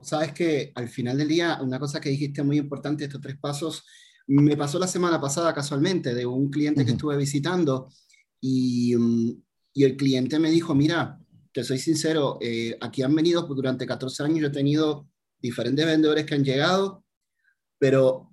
Sabes 0.01 0.33
que 0.33 0.73
al 0.75 0.89
final 0.89 1.19
del 1.19 1.29
día, 1.29 1.59
una 1.63 1.79
cosa 1.79 2.01
que 2.01 2.11
dijiste 2.11 2.43
muy 2.43 2.59
importante, 2.59 3.05
estos 3.05 3.21
tres 3.21 3.37
pasos, 3.39 3.85
me 4.29 4.57
pasó 4.57 4.79
la 4.79 4.87
semana 4.87 5.21
pasada 5.21 5.55
casualmente 5.55 6.15
de 6.15 6.27
un 6.27 6.51
cliente 6.51 6.85
que 6.85 6.93
estuve 6.93 7.17
visitando 7.17 7.89
y 8.41 8.95
mm, 8.97 9.31
y 9.77 9.85
el 9.85 9.95
cliente 9.99 10.39
me 10.39 10.51
dijo, 10.51 10.75
mira, 10.75 11.21
te 11.53 11.63
soy 11.63 11.79
sincero, 11.79 12.39
eh, 12.41 12.79
aquí 12.81 13.03
han 13.03 13.15
venido 13.15 13.43
durante 13.43 13.87
14 13.87 14.23
años, 14.23 14.41
yo 14.41 14.47
he 14.47 14.51
tenido 14.51 15.07
diferentes 15.39 15.85
vendedores 15.85 16.25
que 16.25 16.35
han 16.35 16.45
llegado, 16.45 17.05
pero 17.79 18.33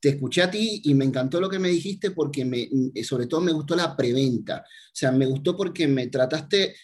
te 0.00 0.10
escuché 0.10 0.42
a 0.42 0.50
ti 0.50 0.80
y 0.84 0.94
me 0.94 1.04
encantó 1.04 1.40
lo 1.40 1.48
que 1.48 1.58
me 1.58 1.68
dijiste 1.68 2.10
porque 2.12 2.44
me, 2.44 2.68
eh, 2.94 3.04
sobre 3.04 3.26
todo 3.26 3.40
me 3.40 3.52
gustó 3.52 3.76
la 3.76 3.96
preventa. 3.96 4.58
O 4.58 4.94
sea, 4.94 5.12
me 5.12 5.26
gustó 5.26 5.56
porque 5.56 5.86
me 5.86 6.06
trataste, 6.08 6.74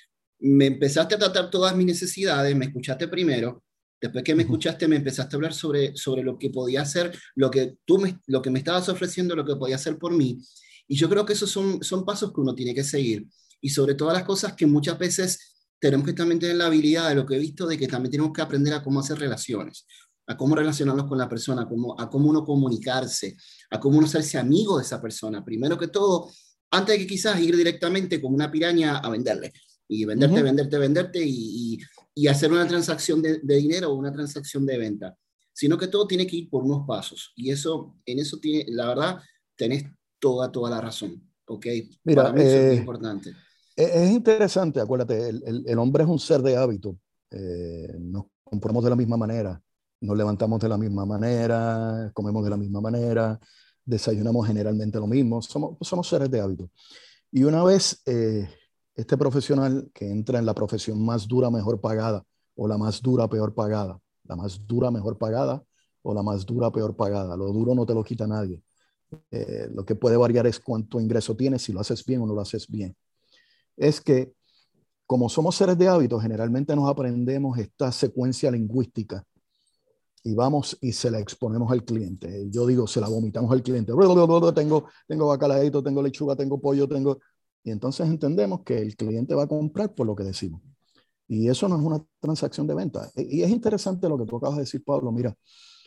me 0.40 0.66
empezaste 0.66 1.14
a 1.14 1.18
tratar 1.18 1.50
todas 1.50 1.74
mis 1.74 1.86
necesidades, 1.86 2.54
me 2.54 2.66
escuchaste 2.66 3.08
primero, 3.08 3.64
después 4.00 4.22
que 4.22 4.34
me 4.34 4.42
escuchaste 4.42 4.86
me 4.86 4.96
empezaste 4.96 5.34
a 5.34 5.38
hablar 5.38 5.54
sobre, 5.54 5.96
sobre 5.96 6.22
lo 6.22 6.38
que 6.38 6.50
podía 6.50 6.82
hacer, 6.82 7.16
lo 7.34 7.50
que 7.50 7.76
tú 7.84 7.98
me, 7.98 8.20
lo 8.26 8.42
que 8.42 8.50
me 8.50 8.58
estabas 8.58 8.88
ofreciendo, 8.88 9.34
lo 9.34 9.44
que 9.44 9.56
podía 9.56 9.76
hacer 9.76 9.98
por 9.98 10.12
mí. 10.12 10.38
Y 10.86 10.96
yo 10.96 11.08
creo 11.08 11.24
que 11.24 11.32
esos 11.32 11.50
son, 11.50 11.82
son 11.82 12.04
pasos 12.04 12.32
que 12.32 12.40
uno 12.40 12.54
tiene 12.54 12.74
que 12.74 12.84
seguir 12.84 13.26
y 13.60 13.70
sobre 13.70 13.94
todas 13.94 14.14
las 14.14 14.24
cosas 14.24 14.52
que 14.52 14.66
muchas 14.66 14.98
veces 14.98 15.56
tenemos 15.78 16.06
que 16.06 16.12
también 16.12 16.38
tener 16.38 16.56
la 16.56 16.66
habilidad 16.66 17.08
de 17.08 17.14
lo 17.14 17.26
que 17.26 17.36
he 17.36 17.38
visto, 17.38 17.66
de 17.66 17.78
que 17.78 17.88
también 17.88 18.10
tenemos 18.10 18.32
que 18.32 18.42
aprender 18.42 18.74
a 18.74 18.82
cómo 18.82 19.00
hacer 19.00 19.18
relaciones, 19.18 19.86
a 20.26 20.36
cómo 20.36 20.54
relacionarnos 20.54 21.06
con 21.06 21.18
la 21.18 21.28
persona, 21.28 21.62
a 21.62 21.68
cómo, 21.68 21.98
a 21.98 22.10
cómo 22.10 22.28
uno 22.28 22.44
comunicarse, 22.44 23.36
a 23.70 23.78
cómo 23.78 23.98
uno 23.98 24.06
hacerse 24.06 24.38
amigo 24.38 24.78
de 24.78 24.84
esa 24.84 25.00
persona. 25.00 25.44
Primero 25.44 25.78
que 25.78 25.88
todo, 25.88 26.30
antes 26.70 26.94
de 26.94 26.98
que 26.98 27.06
quizás 27.06 27.40
ir 27.40 27.56
directamente 27.56 28.20
como 28.20 28.34
una 28.34 28.50
piraña 28.50 28.98
a 28.98 29.08
venderle 29.08 29.52
y 29.88 30.04
venderte, 30.04 30.42
venderte, 30.42 30.78
venderte 30.78 31.24
y, 31.24 31.78
y, 32.14 32.26
hacer 32.26 32.50
una 32.50 32.66
transacción 32.66 33.22
de, 33.22 33.38
de, 33.40 33.56
dinero 33.56 33.90
o 33.90 33.94
una 33.94 34.12
transacción 34.12 34.66
de 34.66 34.78
venta, 34.78 35.16
sino 35.52 35.78
que 35.78 35.86
todo 35.86 36.06
tiene 36.08 36.26
que 36.26 36.36
ir 36.36 36.50
por 36.50 36.64
unos 36.64 36.84
pasos. 36.86 37.32
Y 37.36 37.50
eso, 37.50 37.96
en 38.04 38.18
eso 38.18 38.38
tiene, 38.38 38.64
la 38.68 38.88
verdad, 38.88 39.18
tenés 39.54 39.84
toda, 40.18 40.50
toda 40.50 40.70
la 40.70 40.80
razón. 40.80 41.22
¿Ok? 41.46 41.66
Mira, 42.04 42.24
Para 42.24 42.34
mí 42.34 42.40
eso 42.40 42.56
es 42.56 42.72
eh, 42.72 42.76
importante. 42.76 43.32
Es 43.76 44.10
interesante, 44.10 44.80
acuérdate, 44.80 45.28
el, 45.28 45.78
hombre 45.78 46.02
es 46.02 46.08
un 46.08 46.18
ser 46.18 46.40
de 46.40 46.56
hábito. 46.56 46.98
Eh, 47.30 47.94
nos 48.00 48.24
compramos 48.42 48.82
de 48.82 48.90
la 48.90 48.96
misma 48.96 49.18
manera, 49.18 49.60
nos 50.00 50.16
levantamos 50.16 50.60
de 50.60 50.68
la 50.68 50.78
misma 50.78 51.04
manera, 51.06 52.10
comemos 52.14 52.44
de 52.44 52.50
la 52.50 52.56
misma 52.56 52.80
manera, 52.80 53.38
desayunamos 53.84 54.46
generalmente 54.46 54.98
lo 54.98 55.06
mismo, 55.06 55.40
somos, 55.42 55.76
somos 55.80 56.08
seres 56.08 56.30
de 56.30 56.40
hábito. 56.40 56.70
Y 57.30 57.44
una 57.44 57.62
vez 57.64 58.02
eh, 58.06 58.48
este 58.94 59.16
profesional 59.16 59.90
que 59.92 60.10
entra 60.10 60.38
en 60.38 60.46
la 60.46 60.54
profesión 60.54 61.04
más 61.04 61.26
dura, 61.26 61.50
mejor 61.50 61.80
pagada, 61.80 62.22
o 62.54 62.66
la 62.66 62.78
más 62.78 63.02
dura, 63.02 63.28
peor 63.28 63.54
pagada, 63.54 63.98
la 64.24 64.36
más 64.36 64.66
dura, 64.66 64.90
mejor 64.90 65.18
pagada, 65.18 65.62
o 66.02 66.14
la 66.14 66.22
más 66.22 66.46
dura, 66.46 66.70
peor 66.70 66.96
pagada, 66.96 67.36
lo 67.36 67.46
duro 67.52 67.74
no 67.74 67.84
te 67.84 67.94
lo 67.94 68.04
quita 68.04 68.26
nadie. 68.26 68.62
Eh, 69.30 69.68
lo 69.74 69.84
que 69.84 69.94
puede 69.94 70.16
variar 70.16 70.46
es 70.46 70.58
cuánto 70.58 71.00
ingreso 71.00 71.36
tienes, 71.36 71.62
si 71.62 71.72
lo 71.72 71.80
haces 71.80 72.04
bien 72.04 72.22
o 72.22 72.26
no 72.26 72.34
lo 72.34 72.40
haces 72.40 72.66
bien 72.68 72.96
es 73.76 74.00
que 74.00 74.32
como 75.06 75.28
somos 75.28 75.54
seres 75.54 75.78
de 75.78 75.86
hábitos, 75.86 76.20
generalmente 76.22 76.74
nos 76.74 76.90
aprendemos 76.90 77.56
esta 77.58 77.92
secuencia 77.92 78.50
lingüística 78.50 79.24
y 80.26 80.34
vamos 80.34 80.76
y 80.80 80.90
se 80.90 81.08
la 81.08 81.20
exponemos 81.20 81.70
al 81.70 81.84
cliente. 81.84 82.48
Yo 82.50 82.66
digo, 82.66 82.88
se 82.88 83.00
la 83.00 83.08
vomitamos 83.08 83.52
al 83.52 83.62
cliente. 83.62 83.92
Tengo, 83.92 84.88
tengo 85.06 85.38
tengo 85.38 86.02
lechuga, 86.02 86.34
tengo 86.34 86.60
pollo, 86.60 86.88
tengo... 86.88 87.20
Y 87.62 87.70
entonces 87.70 88.08
entendemos 88.08 88.62
que 88.64 88.76
el 88.76 88.96
cliente 88.96 89.36
va 89.36 89.44
a 89.44 89.46
comprar 89.46 89.94
por 89.94 90.04
lo 90.04 90.16
que 90.16 90.24
decimos. 90.24 90.60
Y 91.28 91.48
eso 91.48 91.68
no 91.68 91.76
es 91.76 91.82
una 91.82 92.04
transacción 92.18 92.66
de 92.66 92.74
venta. 92.74 93.08
E, 93.14 93.22
y 93.22 93.42
es 93.44 93.50
interesante 93.50 94.08
lo 94.08 94.18
que 94.18 94.24
tú 94.24 94.36
acabas 94.38 94.56
de 94.56 94.62
decir, 94.62 94.82
Pablo. 94.82 95.12
Mira, 95.12 95.32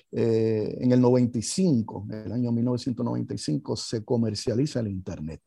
eh, 0.10 0.78
en 0.80 0.94
el 0.94 1.02
95, 1.02 2.08
en 2.10 2.20
el 2.28 2.32
año 2.32 2.54
1995, 2.54 3.76
se 3.76 4.06
comercializa 4.06 4.80
el 4.80 4.88
Internet. 4.88 5.42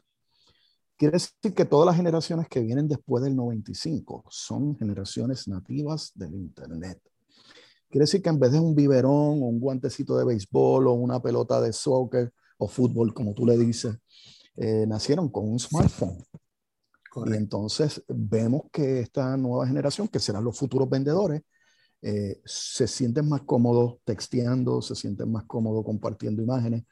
Quiere 0.98 1.12
decir 1.12 1.54
que 1.54 1.64
todas 1.64 1.86
las 1.86 1.96
generaciones 1.96 2.46
que 2.46 2.60
vienen 2.60 2.88
después 2.88 3.24
del 3.24 3.34
95 3.36 4.24
son 4.28 4.76
generaciones 4.76 5.48
nativas 5.48 6.12
del 6.14 6.34
Internet. 6.34 7.00
Quiere 7.92 8.04
decir 8.04 8.22
que 8.22 8.30
en 8.30 8.40
vez 8.40 8.50
de 8.50 8.58
un 8.58 8.74
biberón 8.74 9.42
o 9.42 9.48
un 9.48 9.60
guantecito 9.60 10.16
de 10.16 10.24
béisbol 10.24 10.86
o 10.86 10.92
una 10.94 11.20
pelota 11.20 11.60
de 11.60 11.74
soccer 11.74 12.32
o 12.56 12.66
fútbol, 12.66 13.12
como 13.12 13.34
tú 13.34 13.44
le 13.44 13.58
dices, 13.58 13.94
eh, 14.56 14.86
nacieron 14.88 15.28
con 15.28 15.46
un 15.46 15.58
smartphone. 15.58 16.24
Y 17.26 17.34
entonces 17.34 18.02
vemos 18.08 18.62
que 18.72 19.00
esta 19.00 19.36
nueva 19.36 19.66
generación, 19.66 20.08
que 20.08 20.20
serán 20.20 20.42
los 20.42 20.58
futuros 20.58 20.88
vendedores, 20.88 21.42
eh, 22.00 22.40
se 22.46 22.88
sienten 22.88 23.28
más 23.28 23.42
cómodos 23.42 23.98
texteando, 24.04 24.80
se 24.80 24.94
sienten 24.94 25.30
más 25.30 25.44
cómodos 25.44 25.84
compartiendo 25.84 26.42
imágenes, 26.42 26.84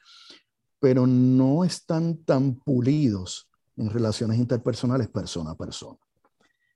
pero 0.78 1.06
no 1.06 1.64
están 1.64 2.18
tan 2.24 2.56
pulidos 2.56 3.48
en 3.78 3.88
relaciones 3.88 4.38
interpersonales 4.38 5.08
persona 5.08 5.52
a 5.52 5.56
persona. 5.56 5.98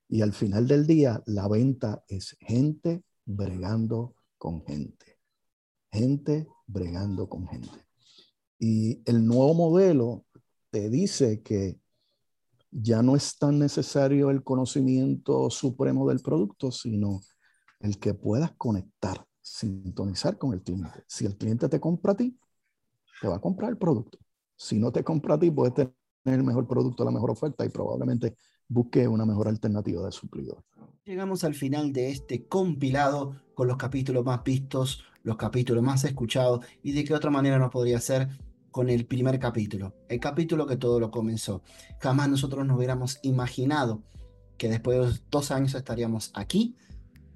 Y 0.09 0.23
al 0.23 0.33
final 0.33 0.67
del 0.67 0.87
día, 0.87 1.23
la 1.27 1.47
venta 1.47 2.03
es 2.09 2.39
gente 2.41 3.03
bregando 3.25 4.15
con 4.39 4.65
gente. 4.65 5.19
Gente 5.91 6.47
bregando 6.67 7.29
con 7.29 7.47
gente. 7.47 7.87
Y 8.59 9.03
el 9.09 9.27
nuevo 9.27 9.55
modelo 9.55 10.25
te 10.71 10.91
dice 10.91 11.43
que 11.43 11.79
ya 12.71 13.03
no 13.03 13.15
es 13.15 13.39
tan 13.39 13.59
necesario 13.59 14.31
el 14.31 14.43
conocimiento 14.43 15.49
supremo 15.51 16.09
del 16.09 16.21
producto, 16.21 16.73
sino 16.73 17.21
el 17.81 17.99
que 17.99 18.15
puedas 18.15 18.53
conectar, 18.57 19.25
sintonizar 19.41 20.39
con 20.39 20.53
el 20.55 20.63
cliente. 20.63 21.05
Si 21.07 21.25
el 21.25 21.37
cliente 21.37 21.69
te 21.69 21.79
compra 21.79 22.13
a 22.13 22.17
ti, 22.17 22.37
te 23.21 23.29
va 23.29 23.37
a 23.37 23.41
comprar 23.41 23.71
el 23.71 23.79
producto. 23.79 24.19
Si 24.57 24.79
no 24.79 24.91
te 24.91 25.05
compra 25.05 25.35
a 25.35 25.39
ti, 25.39 25.51
puedes 25.51 25.75
tener 25.75 25.95
el 26.25 26.43
mejor 26.43 26.67
producto, 26.67 27.05
la 27.05 27.11
mejor 27.11 27.31
oferta 27.31 27.65
y 27.65 27.69
probablemente 27.69 28.35
busque 28.69 29.09
una 29.09 29.25
mejor 29.25 29.49
alternativa 29.49 30.05
de 30.05 30.13
suplidor. 30.13 30.63
Llegamos 31.05 31.45
al 31.45 31.55
final 31.55 31.93
de 31.93 32.11
este 32.11 32.47
compilado 32.47 33.37
con 33.55 33.69
los 33.69 33.77
capítulos 33.77 34.25
más 34.25 34.43
vistos, 34.43 35.05
los 35.23 35.37
capítulos 35.37 35.83
más 35.83 36.05
escuchados 36.05 36.65
y 36.83 36.93
de 36.93 37.05
qué 37.05 37.15
otra 37.15 37.31
manera 37.31 37.59
no 37.59 37.71
podría 37.71 38.01
ser 38.01 38.29
con 38.71 38.91
el 38.91 39.07
primer 39.07 39.39
capítulo, 39.39 39.95
el 40.09 40.19
capítulo 40.19 40.67
que 40.67 40.77
todo 40.77 40.99
lo 40.99 41.11
comenzó. 41.11 41.63
Jamás 42.01 42.29
nosotros 42.29 42.67
nos 42.67 42.77
hubiéramos 42.77 43.21
imaginado 43.23 44.03
que 44.59 44.69
después 44.69 44.99
de 44.99 45.21
dos 45.31 45.51
años 45.51 45.75
estaríamos 45.75 46.33
aquí 46.35 46.75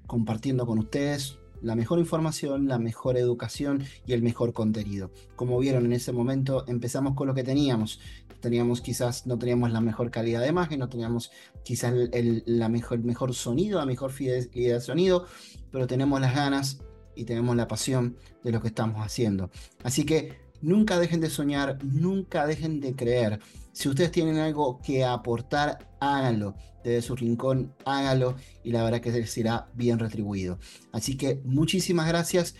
compartiendo 0.05 0.65
con 0.65 0.79
ustedes 0.79 1.38
la 1.61 1.75
mejor 1.75 1.99
información, 1.99 2.67
la 2.67 2.79
mejor 2.79 3.17
educación 3.17 3.83
y 4.05 4.13
el 4.13 4.21
mejor 4.21 4.53
contenido. 4.53 5.11
Como 5.35 5.59
vieron 5.59 5.85
en 5.85 5.93
ese 5.93 6.11
momento, 6.11 6.65
empezamos 6.67 7.15
con 7.15 7.27
lo 7.27 7.33
que 7.33 7.43
teníamos. 7.43 7.99
Teníamos 8.39 8.81
quizás, 8.81 9.27
no 9.27 9.37
teníamos 9.37 9.71
la 9.71 9.81
mejor 9.81 10.11
calidad 10.11 10.41
de 10.41 10.47
imagen, 10.47 10.79
no 10.79 10.89
teníamos 10.89 11.31
quizás 11.63 11.93
el, 12.13 12.43
la 12.45 12.69
mejor, 12.69 12.99
mejor 12.99 13.33
sonido, 13.33 13.79
la 13.79 13.85
mejor 13.85 14.11
fidelidad 14.11 14.75
de 14.75 14.81
sonido, 14.81 15.25
pero 15.71 15.87
tenemos 15.87 16.21
las 16.21 16.33
ganas 16.33 16.79
y 17.15 17.25
tenemos 17.25 17.55
la 17.55 17.67
pasión 17.67 18.15
de 18.43 18.51
lo 18.51 18.61
que 18.61 18.69
estamos 18.69 19.05
haciendo. 19.05 19.49
Así 19.83 20.05
que 20.05 20.48
Nunca 20.61 20.99
dejen 20.99 21.21
de 21.21 21.29
soñar, 21.29 21.83
nunca 21.83 22.45
dejen 22.45 22.79
de 22.79 22.95
creer. 22.95 23.39
Si 23.71 23.87
ustedes 23.87 24.11
tienen 24.11 24.37
algo 24.37 24.81
que 24.81 25.05
aportar, 25.05 25.87
háganlo. 25.99 26.55
Desde 26.83 27.01
su 27.01 27.15
rincón, 27.15 27.73
háganlo 27.85 28.35
y 28.63 28.71
la 28.71 28.83
verdad 28.83 29.01
que 29.01 29.25
será 29.27 29.69
bien 29.73 29.99
retribuido. 29.99 30.59
Así 30.91 31.17
que 31.17 31.41
muchísimas 31.43 32.07
gracias. 32.07 32.55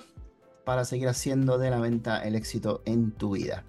para 0.63 0.85
seguir 0.85 1.07
haciendo 1.07 1.57
de 1.57 1.71
la 1.71 1.79
venta 1.79 2.23
el 2.23 2.35
éxito 2.35 2.83
en 2.85 3.13
tu 3.13 3.31
vida. 3.31 3.65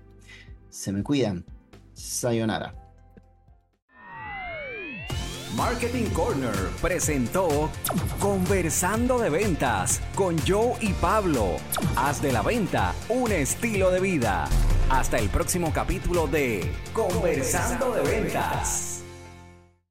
Se 0.68 0.92
me 0.92 1.02
cuidan. 1.02 1.46
Sayonara. 1.94 2.81
Marketing 5.56 6.06
Corner 6.14 6.54
presentó 6.80 7.70
Conversando 8.18 9.18
de 9.18 9.28
Ventas 9.28 10.00
con 10.14 10.36
Joe 10.46 10.74
y 10.80 10.92
Pablo. 10.94 11.56
Haz 11.94 12.22
de 12.22 12.32
la 12.32 12.42
venta 12.42 12.94
un 13.08 13.30
estilo 13.32 13.90
de 13.90 14.00
vida. 14.00 14.48
Hasta 14.88 15.18
el 15.18 15.28
próximo 15.28 15.72
capítulo 15.72 16.26
de 16.26 16.72
Conversando 16.94 17.92
de 17.92 18.02
Ventas. 18.02 18.91